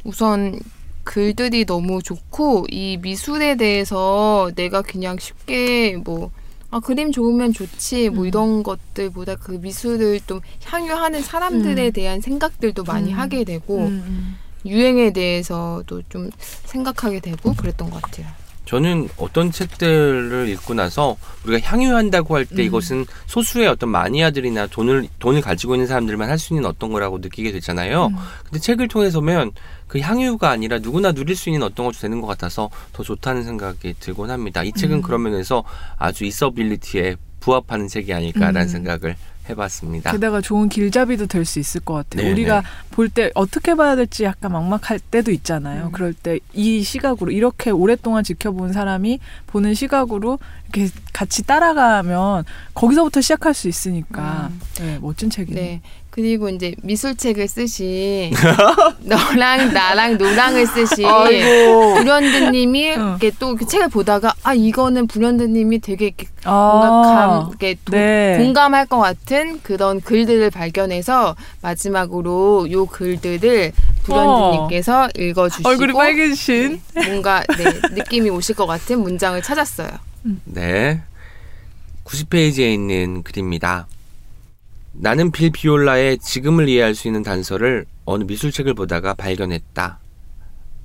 [0.03, 0.59] 우선
[1.03, 6.31] 글들이 너무 좋고 이 미술에 대해서 내가 그냥 쉽게 뭐
[6.69, 8.27] 아, 그림 좋으면 좋지 뭐 음.
[8.27, 11.91] 이런 것들보다 그 미술을 좀 향유하는 사람들에 음.
[11.93, 13.19] 대한 생각들도 많이 음.
[13.19, 14.37] 하게 되고 음, 음.
[14.65, 16.29] 유행에 대해서도 좀
[16.65, 18.27] 생각하게 되고 그랬던 것 같아요.
[18.67, 21.15] 저는 어떤 책들을 읽고 나서
[21.45, 22.59] 우리가 향유한다고 할때 음.
[22.59, 27.51] 이것은 소수의 어떤 마니아들이나 돈을 돈을 가지고 있는 사람들만 할 수 있는 어떤 거라고 느끼게
[27.53, 28.07] 되잖아요.
[28.07, 28.15] 음.
[28.43, 29.51] 근데 책을 통해서 보면
[29.87, 33.95] 그 향유가 아니라 누구나 누릴 수 있는 어떤 것도 되는 것 같아서 더 좋다는 생각이
[33.99, 34.61] 들곤 합니다.
[34.63, 35.01] 이 책은 음.
[35.01, 35.63] 그런 면에서
[35.97, 38.67] 아주 이서빌리티에 부합하는 책이 아닐까라는 음.
[38.67, 39.15] 생각을
[39.49, 40.11] 해봤습니다.
[40.11, 42.21] 게다가 좋은 길잡이도 될 수 있을 것 같아요.
[42.23, 42.31] 네네.
[42.33, 45.85] 우리가 볼 때 어떻게 봐야 될지 약간 막막할 때도 있잖아요.
[45.87, 45.91] 음.
[45.91, 50.39] 그럴 때 이 시각으로 이렇게 오랫동안 지켜본 사람이 보는 시각으로
[50.73, 52.43] 이렇게 같이 따라가면
[52.73, 54.59] 거기서부터 시작할 수 있으니까 음.
[54.79, 55.63] 네, 멋진 책이네요.
[55.63, 55.81] 네.
[56.17, 58.31] 그리고 이제 미술책을 쓰신
[59.05, 61.05] 너랑 나랑 노랑을 쓰신.
[61.93, 63.09] 불현듯님이 어.
[63.19, 68.35] 이렇게 또그 책을 보다가 아 이거는 불현듯님이 되게 이렇게 뭔가 아, 감 이렇게 도- 네.
[68.39, 73.71] 공감할 것 같은 그런 글들을 발견해서 마지막으로 요 글들을
[74.05, 76.81] 불현듯님께서 읽어주시고 얼굴이 빨개지신.
[76.95, 79.89] 뭔가 네, 느낌이 오실 것 같은 문장을 찾았어요.
[80.45, 80.99] 네.
[82.05, 83.85] 90페이지에 있는 글입니다.
[84.99, 89.99] 나는 빌 비올라의 지금을 이해할 수 있는 단서를 어느 미술책을 보다가 발견했다.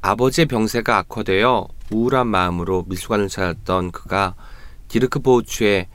[0.03, 4.35] 아버지의 병세가 악화되어 우울한 마음으로 미술관을 찾았던 그가
[4.89, 5.89] 디르크 보우츠의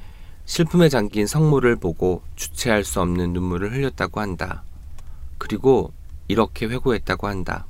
[0.45, 4.63] 슬픔에 잠긴 성모를 보고 주체할 수 없는 눈물을 흘렸다고 한다.
[5.37, 5.93] 그리고
[6.27, 7.67] 이렇게 회고했다고 한다.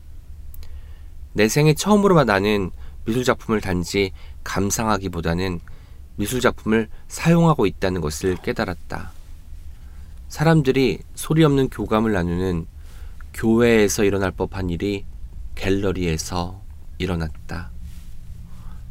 [1.34, 2.72] 내 생에 처음으로 나는
[3.04, 4.12] 미술 작품을 단지
[4.45, 5.60] 감상하기보다는
[6.16, 9.16] 미술 작품을 사용하고 있다는 것을 깨달았다.
[10.30, 12.66] 사람들이 소리 없는 교감을 나누는
[13.34, 15.06] 교회에서 일어날 법한 일이
[15.56, 16.62] 갤러리에서
[16.98, 17.72] 일어났다.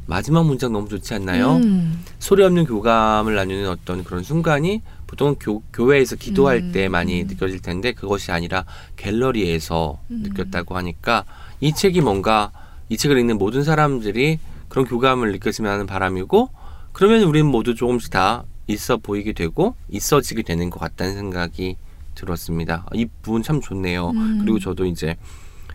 [0.07, 1.57] 마지막 문장 너무 좋지 않나요?
[1.57, 2.05] 음.
[2.19, 7.27] 소리 없는 교감을 나누는 어떤 그런 순간이 보통 교, 교회에서 기도할 음, 때 많이 음.
[7.27, 8.65] 느껴질 텐데 그것이 아니라
[8.97, 10.23] 갤러리에서 음.
[10.23, 11.25] 느꼈다고 하니까
[11.61, 12.53] 이 책이 뭔가
[12.89, 16.51] 이 책을 읽는 모든 사람들이 그런 교감을 느꼈으면 하는 바람이고
[16.93, 21.77] 그러면 우리는 모두 조금씩 다 있어 보이게 되고 있어지게 되는 것 같다는 생각이
[22.15, 22.87] 들었습니다.
[22.95, 24.11] 이 부분 참 좋네요.
[24.11, 24.39] 음.
[24.41, 25.17] 그리고 저도 이제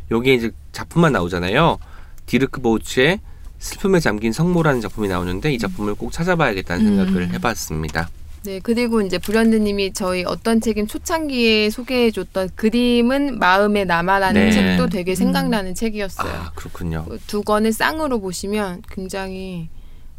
[0.10, 1.78] 여기에 이제 작품만 나오잖아요.
[2.26, 3.20] 디르크 보우츠의
[3.60, 6.98] 슬픔에 잠긴 성모라는 작품이 나오는데 이 작품을 꼭 찾아봐야겠다는 음.
[6.98, 8.10] 생각을 해봤습니다.
[8.44, 14.52] 네, 그리고 이제 불현듯님이 저희 어떤 책임 초창기에 소개해줬던 그림은 마음에 남아라는 네.
[14.52, 16.34] 책도 되게 생각나는 책이었어요.
[16.34, 17.06] 아 그렇군요.
[17.06, 19.70] 그 두 권을 쌍으로 보시면 굉장히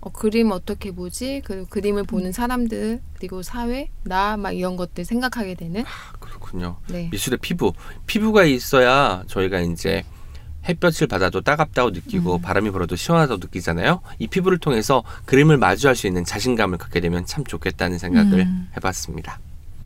[0.03, 1.42] 어, 그림 어떻게 보지?
[1.44, 6.76] 그리고 그림을 보는 사람들 그리고 사회 나 막 이런 것들 생각하게 되는 아, 그렇군요.
[6.88, 7.09] 네.
[7.12, 7.72] 미술의 피부,
[8.07, 10.05] 피부가 있어야 저희가 이제
[10.68, 12.42] 햇볕을 받아도 따갑다고 느끼고 음.
[12.42, 14.00] 바람이 불어도 시원하다고 느끼잖아요.
[14.18, 18.68] 이 피부를 통해서 그림을 마주할 수 있는 자신감을 갖게 되면 참 좋겠다는 생각을 음.
[18.76, 19.38] 해봤습니다.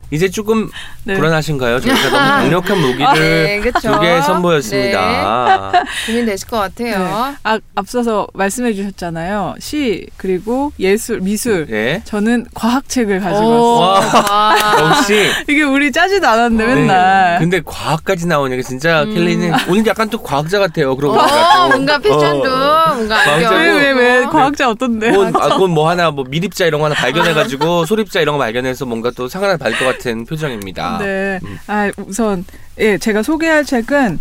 [0.09, 0.69] 이제 조금
[1.03, 1.15] 네.
[1.15, 1.81] 불안하신가요?
[1.81, 3.91] 저희가 너무 강력한 무기를 네, 그쵸.
[3.91, 5.71] 두개 선보였습니다.
[5.73, 6.99] 네, 고민되실 것 같아요.
[6.99, 7.35] 네.
[7.43, 9.55] 아, 앞서서 말씀해 주셨잖아요.
[9.59, 11.65] 시 그리고 예술, 미술.
[11.69, 12.01] 네.
[12.05, 14.23] 저는 과학책을 가지고 오, 왔어요.
[14.29, 14.55] 와.
[14.97, 16.75] 역시 이게 우리 짜지도 않았는데 네.
[16.75, 17.39] 맨날.
[17.39, 19.13] 근데 과학까지 나오니까 진짜 음.
[19.13, 20.95] 켈리는 오늘 약간 또 과학자 같아요.
[20.95, 21.67] 그러고 어.
[21.67, 22.93] 뭔가 패션도 어.
[22.95, 23.19] 뭔가.
[23.33, 23.53] 안경.
[23.55, 24.29] 왜왜왜 어.
[24.29, 25.11] 과학자 어떤데?
[25.11, 28.85] 뭐, 아, 그건 뭐 하나 뭐 미립자 이런 거 하나 발견해가지고 소립자 이런 거 발견해서
[28.85, 30.99] 뭔가 또 상 하나 받을 것같 은 표정입니다.
[31.03, 31.39] 네.
[31.43, 31.59] 음.
[31.67, 32.45] 아 우선
[32.79, 34.19] 예 제가 소개할 책은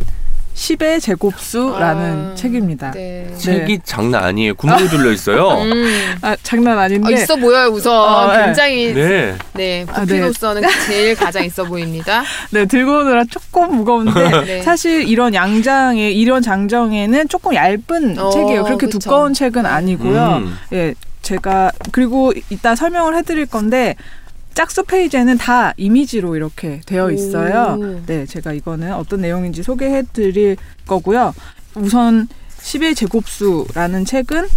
[0.57, 2.91] 10의 제곱수라는 아, 책입니다.
[2.93, 3.31] 네.
[3.37, 4.55] 책이 장난 아니에요.
[4.55, 5.51] 구멍이 뚫려 있어요.
[5.61, 6.17] 음.
[6.23, 7.13] 아 장난 어, 아닌데.
[7.13, 8.47] 있어 보여요 우선 어, 네.
[8.47, 9.85] 굉장히 네, 네.
[9.89, 10.07] 아, 네.
[10.07, 12.23] 부피로서는 제일 가장 있어 보입니다.
[12.51, 14.63] 네 들고 오느라 조금 무거운데 네.
[14.63, 18.65] 사실 이런 양장에 이런 장정에는 조금 얇은 어, 책이에요.
[18.65, 18.99] 그렇게 그쵸.
[18.99, 20.37] 두꺼운 책은 아니고요.
[20.39, 20.57] 음.
[20.73, 23.95] 예 제가 그리고 이따 설명을 해드릴 건데
[24.57, 27.77] 짝수 페이지에는 다 이미지로 이렇게 되어 있어요.
[27.79, 28.01] 오.
[28.07, 31.35] 네, 제가 이거는 어떤 내용인지 소개해 드릴 거고요.
[31.75, 32.27] 우선
[32.63, 34.49] 10의 제곱수라는 책은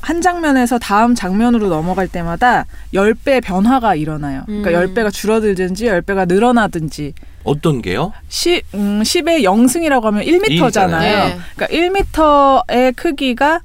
[0.00, 4.44] 한 장면에서 다음 장면으로 넘어갈 때마다 10배 변화가 일어나요.
[4.46, 4.94] 그러니까 음.
[4.94, 8.12] 10배가 줄어들든지 10배가 늘어나든지 어떤 게요?
[8.28, 11.00] 10, 음, 10의 0승이라고 하면 1m잖아요.
[11.00, 11.38] 네.
[11.56, 13.60] 그러니까 1m의 크기가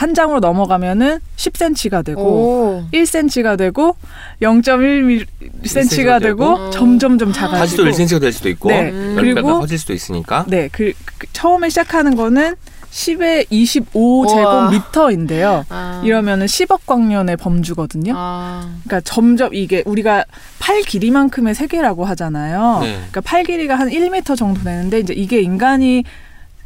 [0.00, 2.82] 한 장으로 넘어가면은 10cm가 되고 오.
[2.90, 3.94] 1cm가 되고
[4.40, 9.78] 0.1cm가 되고 되고, 점점점 다시 또 작아지고 1cm가 될 수도 있고 네, 10배가 그리고- 커질
[9.78, 10.46] 수도 있으니까.
[10.48, 12.54] 네, 그, 그 처음에 시작하는 거는
[12.90, 15.66] 10의 25제곱미터인데요.
[15.68, 16.00] 아.
[16.02, 18.14] 이러면은 10억 광년의 범주거든요.
[18.16, 18.70] 아.
[18.84, 20.24] 그러니까 점점 이게 우리가
[20.60, 22.78] 팔 길이만큼의 세계라고 하잖아요.
[22.80, 22.94] 네.
[22.94, 26.04] 그러니까 팔 길이가 한 1m 정도 되는데 이제 이게 인간이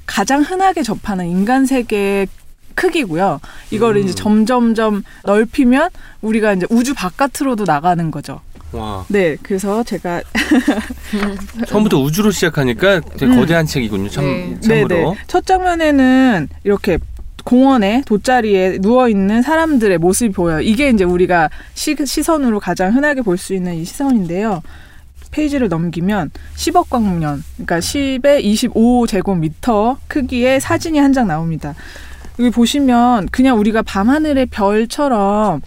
[0.06, 2.28] 가장 흔하게 접하는 인간 세계의
[2.74, 3.40] 크기고요.
[3.70, 4.04] 이거를 음.
[4.04, 5.90] 이제 점점점 넓히면
[6.22, 8.40] 우리가 이제 우주 바깥으로도 나가는 거죠.
[8.72, 10.20] 와 네, 그래서 제가
[11.68, 13.36] 처음부터 우주로 시작하니까 되게 음.
[13.36, 14.08] 거대한 책이군요.
[14.10, 14.60] 참 네.
[14.60, 14.88] 참으로.
[14.88, 15.14] 네네.
[15.26, 16.98] 첫 장면에는 이렇게
[17.44, 20.60] 공원에 돗자리에 누워 있는 사람들의 모습이 보여요.
[20.60, 24.62] 이게 이제 우리가 시, 시선으로 가장 흔하게 볼 수 있는 이 시선인데요.
[25.30, 31.74] 페이지를 넘기면 10억 광년, 그러니까 10의 25제곱미터 크기의 사진이 한 장 나옵니다.
[32.38, 35.60] 여기 보시면 그냥 우리가 밤하늘의 별처럼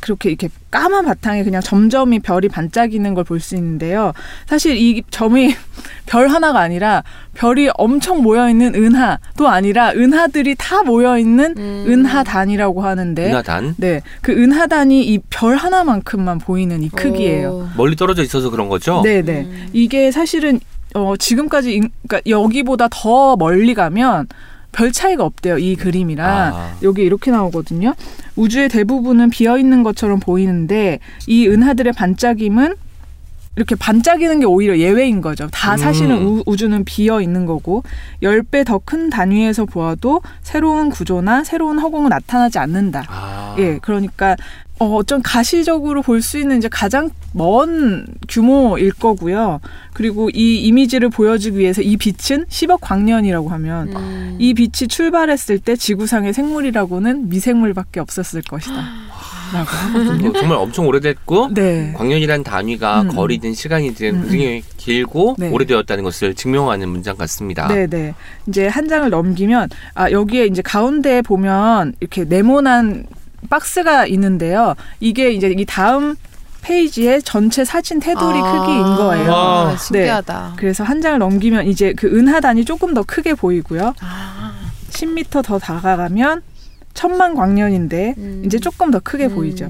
[0.00, 4.12] 그렇게 이렇게 까만 바탕에 그냥 점점이 별이 반짝이는 걸 볼 수 있는데요.
[4.46, 5.54] 사실 이 점이
[6.06, 7.02] 별 하나가 아니라
[7.34, 11.84] 별이 엄청 모여 있는 은하도 아니라 은하들이 다 모여 있는 음.
[11.88, 14.02] 은하단이라고 하는데 은하단 네.
[14.20, 17.48] 그 은하단이 이 별 하나만큼만 보이는 이 크기예요.
[17.50, 17.68] 오.
[17.76, 19.00] 멀리 떨어져 있어서 그런 거죠?
[19.02, 19.40] 네, 네.
[19.40, 19.68] 음.
[19.72, 20.60] 이게 사실은
[20.94, 24.28] 어 지금까지 인- 그러니까 여기보다 더 멀리 가면
[24.76, 25.56] 별 차이가 없대요.
[25.56, 26.76] 이 그림이랑 아.
[26.82, 27.94] 여기 이렇게 나오거든요.
[28.36, 32.74] 우주의 대부분은 비어 있는 것처럼 보이는데 이 은하들의 반짝임은
[33.56, 35.48] 이렇게 반짝이는 게 오히려 예외인 거죠.
[35.50, 36.26] 다 사실은 음.
[36.26, 37.84] 우, 우주는 비어 있는 거고
[38.22, 43.04] 10배 더 큰 단위에서 보아도 새로운 구조나 새로운 허공은 나타나지 않는다.
[43.08, 43.56] 아.
[43.58, 44.36] 예, 그러니까
[44.78, 49.60] 어, 좀 가시적으로 볼 수 있는 이제 가장 먼 규모일 거고요.
[49.92, 54.36] 그리고 이 이미지를 보여주기 위해서 이 빛은 10억 광년이라고 하면 음.
[54.38, 58.74] 이 빛이 출발했을 때 지구상의 생물이라고는 미생물밖에 없었을 것이다.
[59.54, 60.30] 라고 하거든요.
[60.30, 61.92] 뭐 정말 엄청 오래됐고 네.
[61.96, 65.50] 광년이란 단위가 음, 거리든 시간이든 음, 굉장히 길고 네.
[65.50, 67.68] 오래되었다는 것을 증명하는 문장 같습니다.
[67.68, 68.14] 네, 네.
[68.48, 73.06] 이제 한 장을 넘기면 아 여기에 이제 가운데에 보면 이렇게 네모난
[73.48, 74.74] 박스가 있는데요.
[75.00, 76.16] 이게 이제 이 다음
[76.62, 78.60] 페이지의 전체 사진 테두리 아.
[78.60, 79.30] 크기인 거예요.
[79.30, 79.68] 와.
[79.70, 80.54] 아, 신기하다.
[80.56, 83.94] 그래서 한 장을 넘기면 이제 그 은하단이 조금 더 크게 보이고요.
[84.00, 84.52] 아.
[84.90, 86.42] 10m 더 다가가면
[86.94, 88.42] 천만 광년인데 음.
[88.44, 89.34] 이제 조금 더 크게 음.
[89.34, 89.68] 보이죠.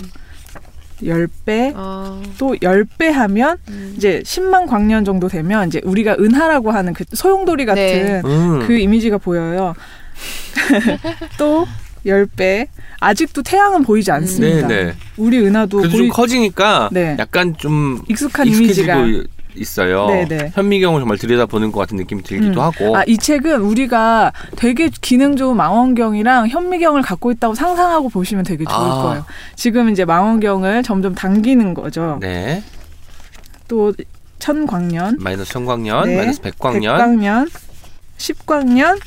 [1.03, 2.23] 10배, 아.
[2.39, 3.95] 또 10배 하면 음.
[3.97, 8.23] 이제 10만 광년 정도 되면 이제 우리가 은하라고 하는 그 소용돌이 같은 네.
[8.25, 8.67] 음.
[8.67, 9.75] 그 이미지가 보여요.
[11.37, 11.67] 또
[12.07, 12.69] 10배.
[13.01, 14.69] 아직도 태양은 보이지 않습니다.
[14.69, 14.95] 네, 네.
[15.17, 17.17] 우리 은하도 그래도 보이 좀 커지니까 네.
[17.19, 19.05] 약간 좀 익숙한 이미지가
[19.57, 20.07] 있어요.
[20.07, 20.53] 네, 네.
[20.55, 22.65] 현미경을 정말 들여다보는 것 같은 느낌이 들기도 음.
[22.65, 22.97] 하고.
[22.97, 28.75] 아, 이 책은 우리가 되게 기능 좋은 망원경이랑 현미경을 갖고 있다고 상상하고 보시면 되게 좋을
[28.77, 29.03] 아.
[29.03, 29.25] 거예요.
[29.55, 32.19] 지금 이제 망원경을 점점 당기는 거죠.
[32.21, 32.63] 네.
[33.69, 33.93] 또
[34.39, 36.17] 천광년, 마이너스 천광년, 네.
[36.17, 36.97] 마이너스 백광년.
[36.97, 37.49] 백광년,
[38.19, 38.99] 십광년,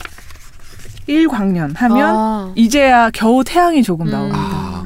[1.09, 2.51] 일광년 하면 아.
[2.55, 4.11] 이제야 겨우 태양이 조금 음.
[4.11, 4.39] 나옵니다.
[4.41, 4.85] 아,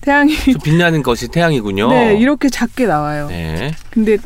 [0.00, 1.88] 태양이 좀 빛나는 것이 태양이군요.
[1.90, 3.28] 네 이렇게 작게 나와요.
[3.28, 3.72] 네.
[3.90, 4.18] 근데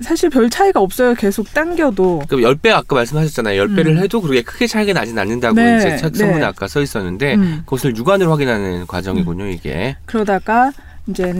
[0.00, 1.14] 사실 별 차이가 없어요.
[1.14, 3.64] 계속 당겨도 그 10배 아까 말씀하셨잖아요.
[3.64, 3.98] 10배를 음.
[3.98, 6.44] 해도 그렇게 크게 차이가 나진 않는다고 네, 이제 첫 선문에 네.
[6.44, 7.62] 아까 써 있었는데 음.
[7.64, 9.96] 그것을 육안으로 확인하는 과정이군요, 이게.
[10.04, 10.72] 그러다가
[11.06, 11.32] 이제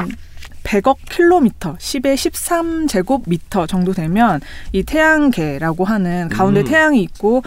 [0.74, 4.40] 100억 킬로미터, 10의 13제곱미터 정도 되면
[4.72, 6.64] 이 태양계라고 하는 가운데 음.
[6.64, 7.42] 태양이 있고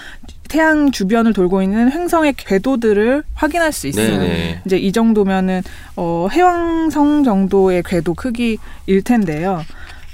[0.48, 4.20] 태양 주변을 돌고 있는 행성의 궤도들을 확인할 수 있어요.
[4.20, 4.62] 네네.
[4.66, 5.62] 이제 이 정도면은
[5.98, 9.62] 어 해왕성 정도의 궤도 크기일 텐데요.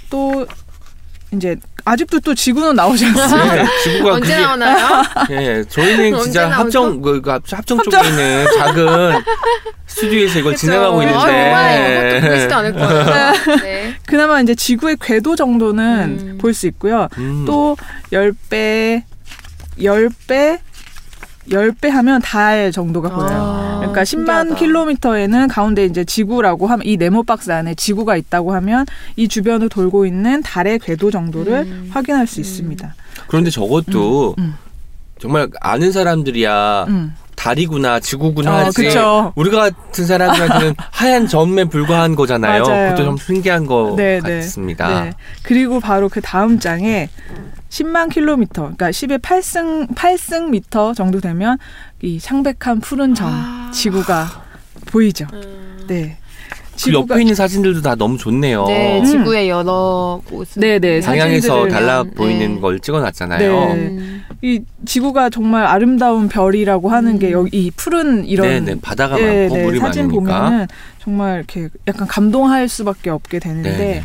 [0.10, 0.48] 또
[1.32, 3.56] 이제 아직도 또 지구는 나오지 않습니다.
[3.56, 5.04] 네, 지구가 언제 그게 나오나요?
[5.32, 6.64] 예, 저희는 언제 진짜 나오죠?
[6.64, 9.22] 합정 그, 그 합정 쪽에 있는 작은
[9.88, 11.08] 스튜디오에서 이걸 진행하고 그쵸.
[11.10, 13.34] 있는데 아, 정말 이것도 보이지도 않을 거예요.
[13.62, 13.96] 네.
[14.08, 16.38] 그나마 이제 지구의 궤도 정도는 음.
[16.40, 17.10] 볼수 있고요.
[17.18, 17.76] 음, 또
[18.12, 19.04] 10배,
[19.78, 20.60] 10배,
[21.50, 23.73] 10배 하면 달 정도가 보여요.
[23.94, 24.56] 아, 그러니까 10만 신기하다.
[24.56, 28.86] 킬로미터에는 가운데 이제 지구라고 하면 이 네모 박스 안에 지구가 있다고 하면
[29.16, 31.90] 이 주변을 돌고 있는 달의 궤도 정도를 음.
[31.92, 32.96] 확인할 수 있습니다.
[33.28, 34.54] 그런데 저것도 음, 음.
[35.20, 37.16] 정말 아는 사람들이야 음.
[37.36, 39.34] 달이구나 지구구나 어, 하지 그쵸.
[39.36, 42.64] 우리가 같은 사람들한테는 하얀 점에 불과한 거잖아요.
[42.64, 42.90] 맞아요.
[42.92, 44.36] 그것도 좀 신기한 거 네, 네.
[44.36, 45.04] 같습니다.
[45.04, 45.12] 네.
[45.42, 47.10] 그리고 바로 그 다음 장에
[47.70, 51.58] 10만 킬로미터, 그러니까 10의 8승 8승 미터 정도 되면
[52.04, 53.72] 이 창백한 푸른 점 아.
[53.74, 54.28] 지구가
[54.88, 55.26] 보이죠.
[55.32, 55.86] 음.
[55.88, 56.18] 네.
[56.84, 58.66] 그 옆에 있는 사진들도 다 너무 좋네요.
[58.66, 59.06] 네, 음.
[59.06, 60.50] 지구의 여러 곳.
[60.56, 61.00] 네, 네.
[61.00, 62.60] 방향에서 달라 보이는 네.
[62.60, 63.40] 걸 찍어놨잖아요.
[63.40, 63.74] 네.
[63.74, 64.24] 음.
[64.42, 67.32] 이 지구가 정말 아름다운 별이라고 하는 게 음.
[67.32, 70.40] 여기 이 푸른 이런 네, 네, 바다가 예, 많고 네, 물이 사진 많으니까.
[70.40, 70.68] 보면은
[71.00, 74.04] 정말 이렇게 약간 감동할 수밖에 없게 되는데 네, 네.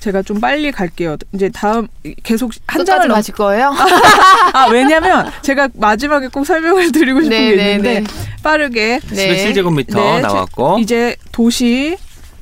[0.00, 1.16] 제가 좀 빨리 갈게요.
[1.32, 1.86] 이제 다음
[2.22, 3.14] 계속 한 장을 넘...
[3.14, 3.72] 가실 거예요?
[4.54, 8.04] 아 왜냐면 제가 마지막에 꼭 설명을 드리고 싶은 게 있는데
[8.42, 9.52] 빠르게 네.
[9.52, 11.96] 17제곱미터 네, 나왔고 이제 도시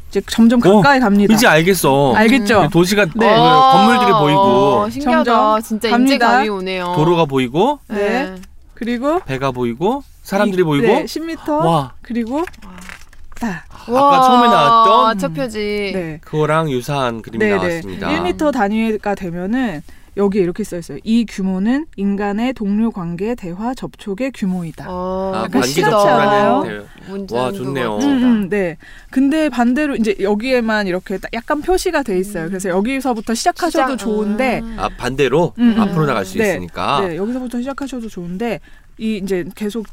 [0.08, 1.34] 이제 점점 어, 가까이 갑니다.
[1.34, 2.14] 이제 알겠어.
[2.14, 2.68] 알겠죠?
[2.72, 3.26] 도시가 네.
[3.34, 5.24] 어, 건물들이 어, 보이고 신기하다.
[5.24, 6.42] 점점 진짜 갑니다.
[6.44, 6.92] 오네요.
[6.96, 8.36] 도로가 보이고 네.
[8.74, 12.44] 그리고 배가 보이고 사람들이 이- 보이고 네, 10m 와 그리고
[13.40, 15.92] 딱 아까 처음에 나왔던 첫 표지.
[15.94, 16.18] 네.
[16.22, 17.56] 그거랑 유사한 그림이 네네.
[17.56, 18.08] 나왔습니다.
[18.08, 19.82] 1m 단위가 되면은
[20.16, 20.98] 여기 이렇게 써 있어요.
[21.04, 24.86] 이 규모는 인간의 동료 관계 대화 접촉의 규모이다.
[24.88, 27.86] 어, 아, 약간 관계 대- 문장 와, 좋네요.
[27.92, 28.12] 음, 멋지다.
[28.26, 28.76] 음, 네.
[29.10, 32.48] 근데 반대로 이제 여기에만 이렇게 딱 약간 표시가 돼 있어요.
[32.48, 34.86] 그래서 여기서부터 시작하셔도 시작- 좋은데, 아.
[34.86, 35.80] 아 반대로 음, 음.
[35.80, 36.48] 앞으로 나갈 수 네.
[36.50, 38.58] 있으니까 네, 여기서부터 시작하셔도 좋은데
[38.98, 39.86] 이 이제 계속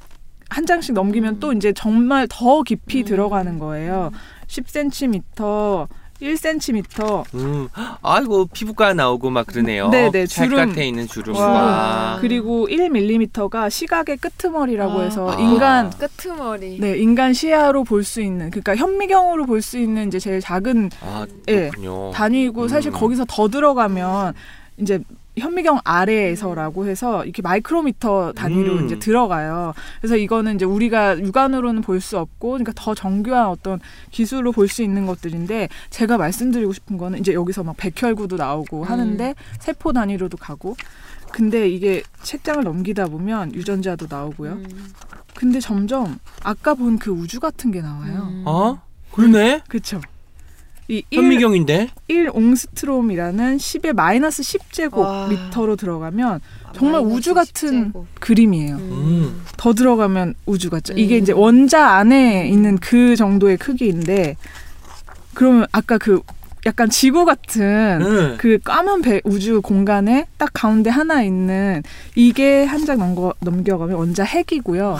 [0.50, 1.40] 한 장씩 넘기면 음.
[1.40, 3.06] 또 이제 정말 더 깊이 음.
[3.06, 4.12] 들어가는 거예요.
[4.48, 5.88] 10cm,
[6.22, 7.68] 1cm 음,
[8.02, 9.90] 아이고 피부과 나오고 막 그러네요.
[9.90, 10.74] 네네, 찰 주름.
[10.74, 12.18] 끝에 있는 주름과 와.
[12.22, 15.04] 그리고 1mm가 시각의 끄트머리라고 아.
[15.04, 15.40] 해서 아.
[15.40, 16.80] 인간 끄트머리.
[16.80, 21.26] 네 인간 시야로 볼 수 있는 그러니까 현미경으로 볼 수 있는 이제 제일 작은 아
[21.50, 22.12] 예, 그렇군요.
[22.12, 22.94] 단위고 사실 음.
[22.94, 24.34] 거기서 더 들어가면
[24.78, 25.00] 이제
[25.38, 28.86] 현미경 아래에서라고 해서 이렇게 마이크로미터 단위로 음.
[28.86, 29.74] 이제 들어가요.
[30.00, 33.80] 그래서 이거는 이제 우리가 육안으로는 볼 수 없고, 그러니까 더 정교한 어떤
[34.12, 38.88] 기술로 볼 수 있는 것들인데 제가 말씀드리고 싶은 거는 이제 여기서 막 백혈구도 나오고 음.
[38.88, 40.76] 하는데 세포 단위로도 가고.
[41.32, 44.52] 근데 이게 책장을 넘기다 보면 유전자도 나오고요.
[44.54, 44.94] 음.
[45.34, 48.30] 근데 점점 아까 본 그 우주 같은 게 나와요.
[48.32, 48.44] 음.
[48.46, 48.82] 어?
[49.12, 49.62] 그러네.
[49.68, 50.00] 그쵸?
[50.88, 51.90] 이 일- 현미경인데.
[52.08, 55.28] 1 옹스트롬이라는 10의 마이너스 10제곱 와.
[55.28, 56.42] 미터로 들어가면
[56.76, 58.06] 정말 마이너스 우주 같은 10제곱.
[58.20, 58.76] 그림이에요.
[58.76, 59.42] 음.
[59.58, 60.94] 더 들어가면 우주 같죠.
[60.96, 61.22] 이게 음.
[61.24, 64.36] 이제 원자 안에 있는 그 정도의 크기인데
[65.34, 66.22] 그러면 아까 그
[66.68, 67.62] 약간 지구 같은
[68.02, 68.36] 응.
[68.40, 71.84] 그 까만 배, 우주 공간에 딱 가운데 하나 있는
[72.16, 74.98] 이게 한 장 넘겨, 넘겨가면 원자 핵이고요.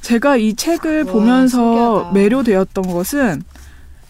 [0.00, 2.12] 제가 이 책을 와, 보면서 신기하다.
[2.12, 3.42] 매료되었던 것은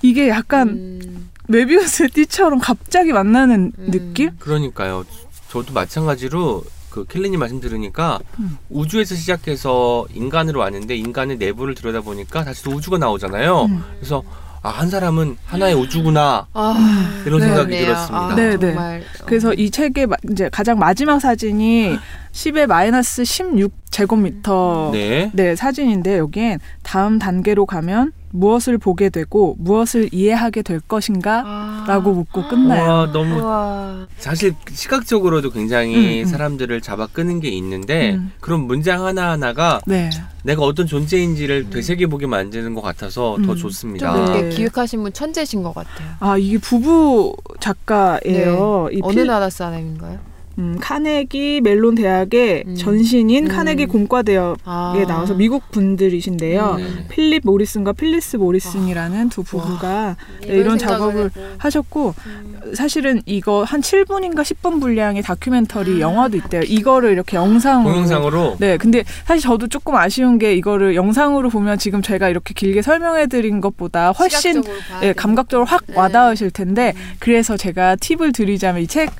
[0.02, 1.28] 이게 약간 음.
[1.48, 3.90] 메비우스의 띠처럼 갑자기 만나는 음.
[3.90, 4.30] 느낌?
[4.38, 5.04] 그러니까요.
[5.50, 8.58] 저도 마찬가지로 그 켈리님 말씀 들으니까 음.
[8.70, 13.64] 우주에서 시작해서 인간으로 왔는데 인간의 내부를 들여다 보니까 다시 또 우주가 나오잖아요.
[13.64, 13.82] 음.
[13.98, 14.22] 그래서
[14.60, 17.46] 아, 한 사람은 하나의 우주구나 아, 이런 네.
[17.46, 17.86] 생각이 그렇네요.
[17.86, 18.18] 들었습니다.
[18.18, 18.58] 아, 네, 네.
[18.58, 19.02] 정말.
[19.24, 21.96] 그래서 이 책의 마- 이제 가장 마지막 사진이
[22.32, 25.30] 10의 마이너스 16 제곱미터 네.
[25.32, 31.42] 네, 사진인데 여기엔 다음 단계로 가면 무엇을 보게 되고 무엇을 이해하게 될 것인가?
[31.46, 31.84] 아.
[31.88, 32.90] 라고 묻고 끝나요.
[32.90, 34.06] 와 너무 우와.
[34.18, 36.30] 사실 시각적으로도 굉장히 음, 음.
[36.30, 38.32] 사람들을 잡아 끄는 게 있는데 음.
[38.40, 40.10] 그런 문장 하나 하나가 네.
[40.42, 43.56] 내가 어떤 존재인지를 되새겨 보게 만드는 것 같아서 더 음.
[43.56, 44.14] 좋습니다.
[44.14, 44.38] 좀 네.
[44.40, 46.08] 이렇게 기획하신 분 천재신 것 같아요.
[46.20, 48.88] 아, 이게 부부 작가예요.
[48.92, 49.00] 이 네.
[49.02, 50.18] 어느 필- 나라 사람인가요?
[50.58, 52.74] 음, 카네기 멜론 대학의 음.
[52.74, 53.48] 전신인 음.
[53.48, 55.04] 카네기 공과대학에 아.
[55.06, 56.74] 나와서 미국 분들이신데요.
[56.76, 56.84] 네.
[57.08, 61.40] 필립 모리슨과 필리스 모리슨이라는 두 부부가 네, 이런 작업을 해도.
[61.58, 62.72] 하셨고 음.
[62.74, 66.00] 사실은 이거 한 7분인가 10분 분량의 다큐멘터리 아.
[66.00, 66.62] 영화도 있대요.
[66.62, 72.02] 이거를 이렇게 영상으로 동영상으로 네, 근데 사실 저도 조금 아쉬운 게 이거를 영상으로 보면 지금
[72.02, 74.62] 제가 이렇게 길게 설명해 드린 것보다 훨씬
[75.02, 75.96] 예, 감각적으로 확 네.
[75.96, 77.00] 와닿으실 텐데 음.
[77.20, 79.10] 그래서 제가 팁을 드리자면 이책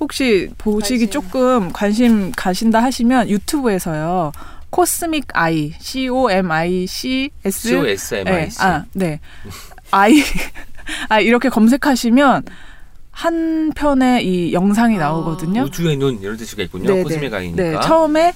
[0.00, 1.10] 혹시 보시기 관심.
[1.10, 4.32] 조금 관심 가신다 하시면 유튜브에서요.
[4.70, 8.62] 코스믹 아이 C O M I C S C O S M I 네, C.
[8.62, 9.20] 아, 네.
[9.90, 10.22] 아이
[11.08, 12.44] 아 이렇게 검색하시면
[13.10, 15.00] 한 편의 이 영상이 아.
[15.00, 15.62] 나오거든요.
[15.62, 16.94] 우주의 눈 이런 뜻이가 있군요.
[16.94, 17.36] 네, 코스믹 네.
[17.36, 17.62] 아이니까.
[17.62, 18.32] 네, 처음에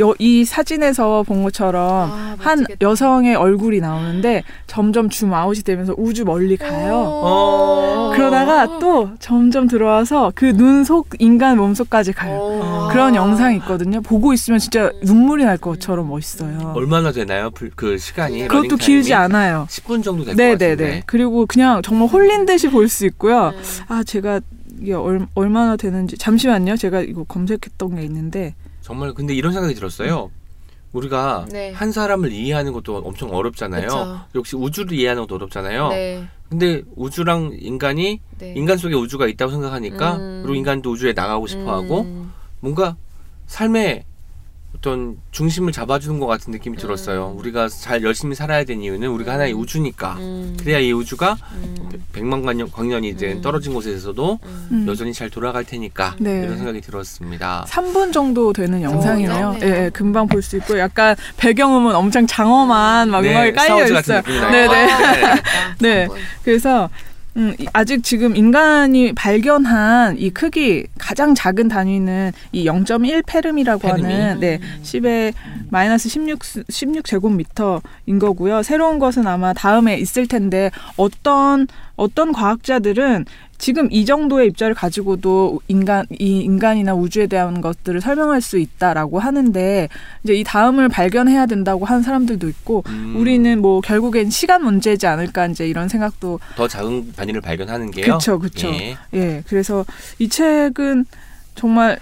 [0.00, 2.64] 여, 이 사진에서 본 것처럼 아, 한.
[2.80, 6.94] 여성의 얼굴이 나오는데 점점 줌 아웃이 되면서 우주 멀리 가요.
[6.94, 8.10] 어.
[8.14, 12.36] 그러다가 또 점점 들어와서 그 눈 속 인간 몸속까지 가요.
[12.38, 12.88] 오.
[12.90, 14.00] 그런 영상이 있거든요.
[14.00, 16.72] 보고 있으면 진짜 눈물이 날 것처럼 멋있어요.
[16.74, 17.50] 얼마나 되나요?
[17.50, 19.14] 불- 그 시간이 그것도 길지?
[19.14, 19.66] 않아요.
[19.68, 20.56] 10분 정도 될것 네네네.
[20.76, 21.02] 같은데.
[21.06, 23.52] 그리고 그냥 정말 홀린 듯이 볼 수 있고요.
[23.54, 23.62] 음.
[23.88, 24.40] 아 제가
[24.80, 26.76] 이게 얼, 얼마나 되는지 잠시만요.
[26.76, 30.30] 제가 이거 검색했던 게 있는데 정말 근데 이런 생각이 들었어요.
[30.92, 31.70] 우리가 네.
[31.72, 33.86] 한 사람을 이해하는 것도 엄청 어렵잖아요.
[33.86, 34.20] 그쵸.
[34.34, 35.88] 역시 우주를 이해하는 것도 어렵잖아요.
[35.90, 36.26] 네.
[36.48, 38.54] 근데 우주랑 인간이 네.
[38.56, 40.40] 인간 속에 우주가 있다고 생각하니까 음.
[40.42, 42.32] 그리고 인간도 우주에 나가고 싶어하고 음.
[42.58, 42.96] 뭔가
[43.46, 44.04] 삶의
[44.76, 47.32] 어떤 중심을 잡아주는 것 같은 느낌이 들었어요.
[47.32, 47.38] 음.
[47.38, 49.34] 우리가 잘 열심히 살아야 되는 이유는 우리가 음.
[49.34, 50.14] 하나의 우주니까.
[50.18, 50.56] 음.
[50.58, 51.76] 그래야 이 우주가 음.
[52.12, 53.40] 백만 광년, 이제 음.
[53.42, 54.68] 떨어진 곳에서도 음.
[54.70, 54.86] 음.
[54.88, 56.42] 여전히 잘 돌아갈 테니까 네.
[56.44, 57.64] 이런 생각이 들었습니다.
[57.68, 59.30] 3분 정도 되는 영상이네요.
[59.32, 59.58] 짧네요.
[59.62, 63.92] 예, 예, 금방 볼 수 있고 약간 배경음은 엄청 장엄한 막 음악이 깔려 네, 스타워즈
[63.92, 64.18] 같은 있어요.
[64.20, 64.50] 느낌이 나요.
[64.50, 64.86] 네네.
[65.80, 66.06] 네.
[66.06, 66.08] 네.
[66.42, 66.88] 그래서
[67.36, 74.02] 음, 이- 아직 지금 인간이 발견한 이 크기 가장 작은 단위는 이 0.1 페름이라고 페름이?
[74.02, 75.32] 하는 네, 10의
[75.70, 78.62] 마이너스 16 16 제곱미터인 거고요.
[78.62, 83.26] 새로운 것은 아마 다음에 있을 텐데 어떤 어떤 과학자들은
[83.60, 89.88] 지금 이 정도의 입자를 가지고도 인간 이 인간이나 우주에 대한 것들을 설명할 수 있다라고 하는데
[90.24, 95.46] 이제 이 다음을 발견해야 된다고 하는 사람들도 있고 음, 우리는 뭐 결국엔 시간 문제지 않을까
[95.46, 98.14] 이제 이런 생각도 더 작은 단위를 발견하는 게요.
[98.14, 98.68] 그쵸, 그쵸.
[98.68, 98.96] 예.
[99.12, 99.84] 예 그래서
[100.18, 101.04] 이 책은
[101.54, 101.98] 정말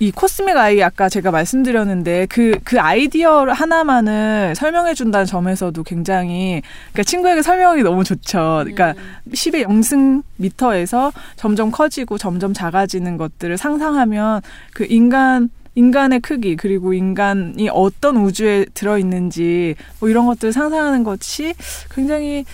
[0.00, 7.42] 이 코스믹 아이 아까 제가 말씀드렸는데 그그 아이디어 하나만을 설명해 준다는 점에서도 굉장히 그러니까 친구에게
[7.42, 8.62] 설명이 너무 좋죠.
[8.64, 8.94] 그러니까
[9.32, 14.40] 10의 0승 미터에서 점점 커지고 점점 작아지는 것들을 상상하면
[14.72, 21.54] 그 인간 인간의 크기 그리고 인간이 어떤 우주에 들어 있는지 뭐 이런 것들을 상상하는 것이
[21.90, 22.44] 굉장히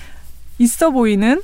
[0.59, 1.43] 있어 보이는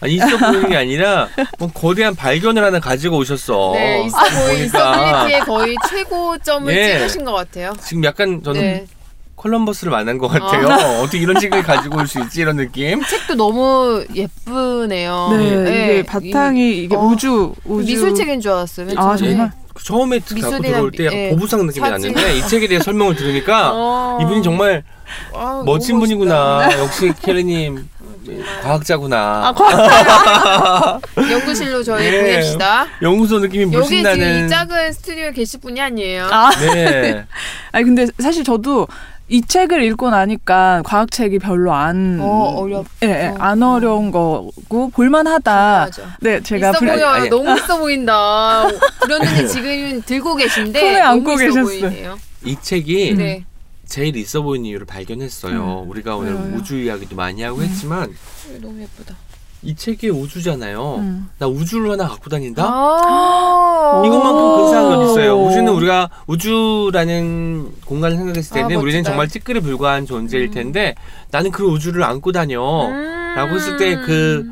[0.00, 3.72] 아니 있어 보이는 게 아니라 뭐 거대한 발견을 하나 가지고 오셨어.
[3.74, 6.98] 네, 있어 보이 있어빌리티의 거의 최고점을 예.
[6.98, 7.72] 찍으신 것 같아요.
[7.82, 8.86] 지금 약간 저는 네.
[9.36, 10.66] 콜럼버스를 만난 것 같아요.
[11.02, 13.00] 어떻게 이런 책을 가지고 올 수 있지 이런 느낌?
[13.04, 15.28] 책도 너무 예쁘네요.
[15.30, 18.86] 네, 이게 이- 바탕이 이게 어, 우주 우주 미술책인 줄 알았어요.
[18.86, 19.16] 맨 아.
[19.16, 19.52] 정말?
[19.84, 21.28] 처음에 갖고 미술이나 들어올 때 약간 예.
[21.30, 22.12] 보부상 느낌이 사진.
[22.12, 24.18] 났는데 이 책에 대해 설명을 들으니까 어.
[24.22, 24.82] 이분이 정말
[25.34, 26.70] 아, 멋진 분이구나.
[26.80, 27.86] 역시 켈리님
[28.62, 29.54] 과학자구나.
[31.30, 32.10] 연구실로 저희 예.
[32.20, 32.86] 보냅시다.
[33.02, 34.48] 연구소 느낌이 여기 물씬 지금 이 나는.
[34.48, 36.28] 작은 스튜디오에 계실 분이 아니에요.
[36.30, 37.24] 아, 네.
[37.72, 38.86] 아니 근데 사실 저도
[39.28, 42.86] 이 책을 읽고 나니까 과학책이 별로 안 어, 어렵.
[43.02, 43.36] 예, 예, 어.
[43.40, 45.88] 안 어려운 거고 볼만하다.
[46.20, 47.08] 네, 제가 있어 불- 보여.
[47.08, 47.28] 아니.
[47.28, 48.64] 너무 있어 보인다.
[49.00, 51.64] 불현듯이 지금 들고 계신데 손에 안고 계셨어요.
[51.64, 52.18] 보이네요.
[52.44, 53.44] 이 책이 네.
[53.86, 55.86] 제일 있어 보이는 이유를 발견했어요.
[55.88, 56.56] 우리가 오늘 왜요?
[56.56, 58.12] 우주 이야기도 많이 하고 했지만
[58.60, 59.14] 너무 예쁘다.
[59.62, 60.96] 이 책이 우주잖아요.
[60.96, 61.28] 음.
[61.38, 62.64] 나 우주를 하나 갖고 다닌다?
[62.66, 65.36] 아~ 이것만큼 근사한 건 있어요.
[65.38, 65.48] 오.
[65.48, 69.02] 우주는 우리가 우주라는 공간을 생각했을 때는 아, 우리는.
[69.02, 70.94] 정말 찌끄레 불과한 존재일 텐데
[71.30, 72.60] 나는 그 우주를 안고 다녀.
[72.88, 73.34] 음.
[73.36, 74.50] 라고 했을 때 그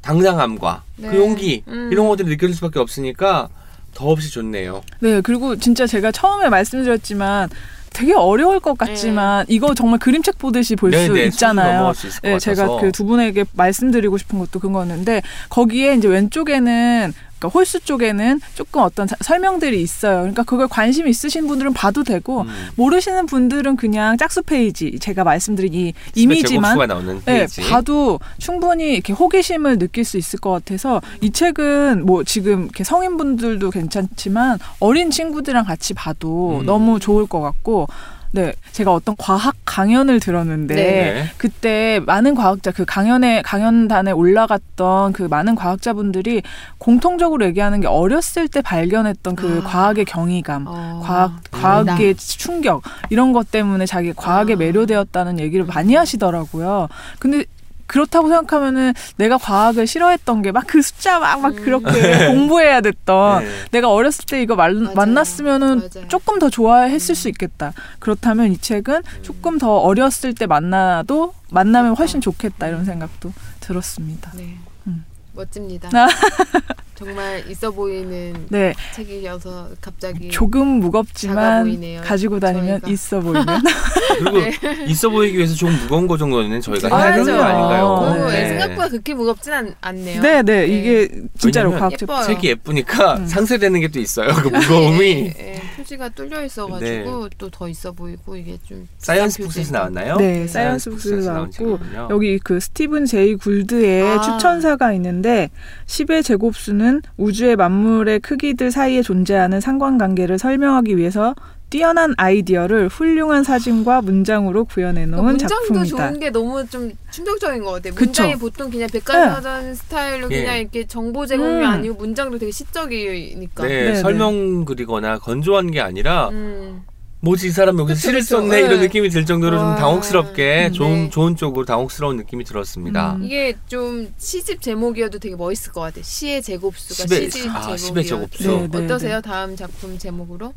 [0.00, 1.16] 당당함과 그 네.
[1.16, 1.90] 용기 음.
[1.92, 3.48] 이런 것들이 느껴질 수밖에 없으니까
[3.94, 4.82] 더없이 좋네요.
[5.00, 7.48] 네, 그리고 진짜 제가 처음에 말씀드렸지만
[7.92, 11.72] 되게 어려울 것 같지만 이거 정말 그림책 보듯이 볼수 네, 네, 있잖아요.
[11.74, 12.80] 넘어갈 수 네, 제가 같아서.
[12.80, 17.12] 그두 분에게 말씀드리고 싶은 것도 그거였는데 거기에 이제 왼쪽에는
[17.42, 20.18] 그러니까 홀수 쪽에는 조금 어떤 사- 설명들이 있어요.
[20.20, 22.68] 그러니까 그걸 관심 있으신 분들은 봐도 되고 음.
[22.76, 26.78] 모르시는 분들은 그냥 짝수 페이지 제가 말씀드린 이 집에 이미지만
[27.24, 27.62] 네, 페이지.
[27.68, 33.70] 봐도 충분히 이렇게 호기심을 느낄 수 있을 것 같아서 이 책은 뭐 지금 이렇게 성인분들도
[33.70, 36.66] 괜찮지만 어린 친구들이랑 같이 봐도 음.
[36.66, 37.88] 너무 좋을 것 같고
[38.34, 41.30] 네, 제가 어떤 과학 강연을 들었는데 네.
[41.36, 46.42] 그때 많은 과학자 그 강연에 강연단에 올라갔던 그 많은 과학자분들이
[46.78, 49.68] 공통적으로 얘기하는 게 어렸을 때 발견했던 그 아.
[49.68, 51.02] 과학의 경이감, 어.
[51.04, 54.56] 과학 과학의 충격 이런 것 때문에 자기 과학에 아.
[54.56, 56.88] 매료되었다는 얘기를 많이 하시더라고요.
[57.18, 57.44] 근데
[57.92, 61.64] 그렇다고 생각하면은 내가 과학을 싫어했던 게 막 그 숫자 막막 음.
[61.64, 63.50] 그렇게 공부해야 됐던 네.
[63.72, 64.94] 내가 어렸을 때 이거 말, 맞아요.
[64.94, 66.08] 만났으면은 맞아요.
[66.08, 67.72] 조금 더 좋아했을 수 있겠다.
[67.98, 74.30] 그렇다면 이 책은 조금 더 어렸을 때 만나도 만나면 훨씬 좋겠다 이런 생각도 들었습니다.
[74.34, 74.56] 네.
[74.86, 75.04] 음.
[75.34, 75.90] 멋집니다.
[77.02, 77.04] 아.
[77.04, 82.88] 정말 있어 보이는 네, 책이어서 갑자기 조금 무겁지만 가지고 다니면 저희가.
[82.90, 83.44] 있어 보이는.
[84.18, 84.38] 그리고
[84.86, 87.16] 있어 보이기 위해서 좀 무거운 거 정도는 저희가 해야.
[87.16, 87.84] 되는 거 아닌가요?
[87.86, 88.48] 어, 오, 네.
[88.48, 90.22] 생각보다 그렇게 무겁진 않, 않네요.
[90.22, 92.08] 네, 네, 이게 진짜로 과학적.
[92.26, 93.26] 책이 예쁘니까 음.
[93.26, 94.28] 상쇄되는 게 또 있어요.
[94.34, 95.04] 그 무거움이
[95.38, 99.72] 예, 예, 표지가 뚫려 있어가지고 또 더 있어 보이고 이게 좀 사이언스 북스에서.
[99.72, 100.16] 나왔나요?
[100.16, 101.78] 네, 사이언스 북스에서 나왔고.
[102.10, 104.20] 여기 그 스티븐 제이 굴드의 아.
[104.20, 105.50] 추천사가 있는데
[105.86, 111.34] 10의 제곱수는 우주의 만물의 크기들 사이에 존재하는 상관관계를 설명하기 위해서
[111.72, 115.96] 뛰어난 아이디어를 훌륭한 사진과 문장으로 구현해 그러니까 놓은 문장도 작품이다.
[115.96, 117.94] 좋은 게 너무 좀 충격적인 것 같아요.
[117.94, 118.04] 그쵸?
[118.04, 120.42] 문장이 보통 그냥 백과사전 스타일로 예.
[120.42, 121.64] 그냥 이렇게 정보 제공이 음.
[121.64, 123.66] 아니고 문장도 되게 시적이니까.
[123.66, 126.82] 네, 네, 설명 그리거나 건조한 게 아니라 음.
[127.24, 128.22] 뭐지 이 사람 여기서 그쵸, 시를.
[128.22, 128.78] 썼네 이런 네.
[128.80, 129.76] 느낌이 들 정도로 좀 와.
[129.76, 130.72] 당혹스럽게 음.
[130.72, 131.10] 좋은 네.
[131.10, 133.14] 좋은 쪽으로 당혹스러운 느낌이 들었습니다.
[133.14, 133.22] 음.
[133.24, 136.02] 이게 좀 시집 제목이어도 되게 멋있을 것 같아요.
[136.02, 137.76] 시의 제곱수가 십의- 시집 아.
[137.76, 138.42] 십의 제곱수.
[138.48, 139.20] 네, 네, 어떠세요?
[139.20, 140.52] 다음 작품 제목으로?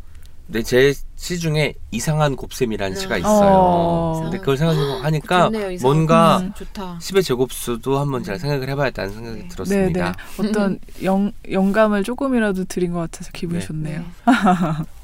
[0.48, 3.00] 네, 제 시 중에 이상한 곱셈이라는 음.
[3.00, 3.52] 시가 있어요.
[3.54, 4.20] 어.
[4.24, 6.52] 근데 그걸 생각하니까 좋네요, 이상한 뭔가 음.
[6.56, 6.98] 좋다.
[7.00, 9.42] 10의 제곱수도 한번 잘 생각을 해봐야겠다는 생각이 네.
[9.42, 9.50] 네, 네.
[9.56, 10.16] 들었습니다.
[10.40, 13.66] 어떤 영, 영감을 조금이라도 드린 것 같아서 기분이 네.
[13.66, 14.04] 좋네요.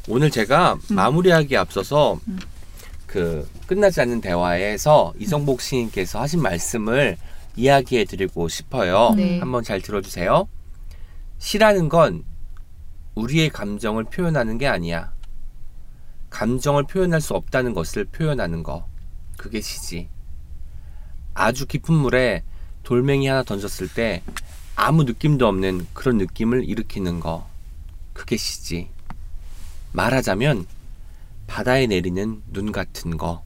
[0.07, 0.95] 오늘 제가 음.
[0.95, 2.39] 마무리하기 앞서서 음.
[3.05, 7.17] 그 끝나지 않는 대화에서 이성복 시인께서 하신 말씀을
[7.55, 9.13] 이야기해 드리고 싶어요.
[9.15, 9.39] 네.
[9.39, 10.47] 한번 잘 들어주세요.
[11.39, 12.23] 시라는 건
[13.15, 15.11] 우리의 감정을 표현하는 게 아니야.
[16.29, 18.87] 감정을 표현할 수 없다는 것을 표현하는 거.
[19.37, 20.07] 그게 시지.
[21.33, 22.43] 아주 깊은 물에
[22.83, 24.23] 돌멩이 하나 던졌을 때
[24.75, 27.47] 아무 느낌도 없는 그런 느낌을 일으키는 거.
[28.13, 28.89] 그게 시지.
[29.91, 30.65] 말하자면
[31.47, 33.43] 바다에 내리는 눈 같은 거.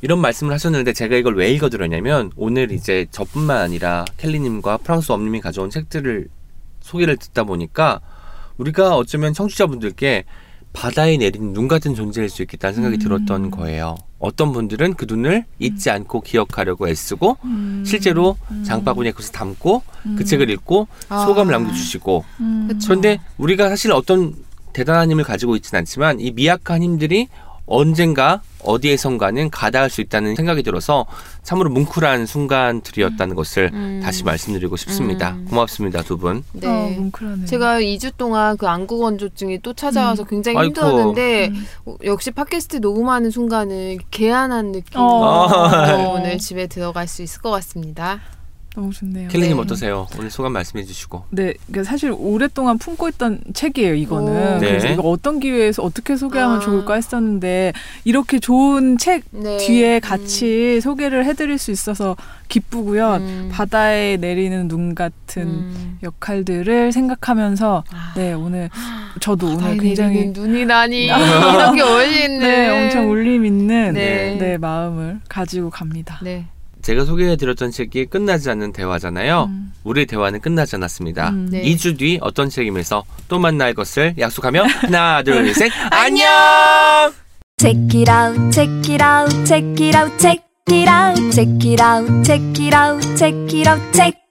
[0.00, 5.70] 이런 말씀을 하셨는데 제가 이걸 왜 읽어드렸냐면 오늘 이제 저뿐만 아니라 켈리님과 프랑스 엄님이 가져온
[5.70, 6.28] 책들을
[6.80, 8.00] 소개를 듣다 보니까
[8.58, 10.24] 우리가 어쩌면 청취자분들께
[10.72, 12.98] 바다에 내리는 눈 같은 존재일 수 있겠다는 생각이 음.
[12.98, 13.96] 들었던 거예요.
[14.18, 17.84] 어떤 분들은 그 눈을 잊지 않고 기억하려고 애쓰고 음.
[17.86, 18.64] 실제로 음.
[18.64, 20.16] 장바구니에 그것을 담고 음.
[20.16, 21.26] 그 책을 읽고 아.
[21.26, 22.80] 소감을 남겨주시고 음.
[22.82, 24.34] 그런데 우리가 사실 어떤
[24.72, 27.28] 대단한 힘을 가지고 있지는 않지만 이 미약한 힘들이
[27.66, 31.06] 언젠가 어디에선가는 가다할 수 있다는 생각이 들어서
[31.42, 34.00] 참으로 뭉클한 순간들이었다는 것을 음.
[34.02, 35.30] 다시 말씀드리고 싶습니다.
[35.30, 35.46] 음.
[35.48, 36.44] 고맙습니다, 두 분.
[36.52, 36.66] 네.
[36.66, 37.46] 어, 뭉클하네요.
[37.46, 40.68] 제가 2주 동안 그 안구 건조증이 또 찾아와서 굉장히 아이고.
[40.68, 41.66] 힘들었는데 음.
[41.86, 46.14] 어, 역시 팟캐스트 녹음하는 순간은 개안한 느낌으로 어.
[46.14, 48.20] 오늘 집에 들어갈 수 있을 것 같습니다.
[48.74, 49.28] 너무 좋네요.
[49.28, 49.62] 켈리님 네.
[49.62, 50.06] 어떠세요?
[50.18, 51.24] 오늘 소감 말씀해 주시고.
[51.30, 54.56] 네, 그러니까 사실 오랫동안 품고 있던 책이에요, 이거는.
[54.56, 54.58] 오.
[54.60, 54.94] 그래서 네.
[54.94, 56.60] 이거 어떤 기회에서 어떻게 소개하면 아.
[56.60, 57.72] 좋을까 했었는데
[58.04, 59.58] 이렇게 좋은 책 네.
[59.58, 62.16] 뒤에 같이 소개를 해드릴 수 있어서
[62.48, 63.16] 기쁘고요.
[63.16, 63.48] 음.
[63.52, 65.98] 바다에 내리는 눈 같은 음.
[66.02, 68.12] 역할들을 생각하면서 아.
[68.16, 68.70] 네 오늘
[69.20, 72.38] 저도 바다에 오늘 굉장히 내리는 눈이 나니 이렇게 어울리네.
[72.38, 74.36] 네 엄청 울림 있는 네.
[74.38, 76.18] 네, 마음을 가지고 갑니다.
[76.22, 76.46] 네.
[76.82, 79.44] 제가 소개해 드렸던 책이 끝나지 않는 대화잖아요.
[79.48, 79.72] 음.
[79.84, 81.30] 우리 대화는 끝나지 않았습니다.
[81.30, 81.48] 음.
[81.50, 81.62] 네.
[81.62, 85.70] 2주 뒤 어떤 책임에서 또 만날 것을 약속하며 하나, 둘, 셋.
[85.90, 86.26] 안녕!
[87.58, 92.24] Check it out, check it out, check it out, check it out, check it out,
[92.24, 94.22] check it out, check it out, check.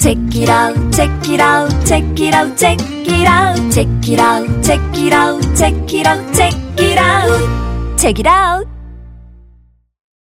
[0.00, 4.46] Check it out, check it out, check it out, check it out, check it out,
[4.62, 8.77] check it out, check it out, check it out, check it out.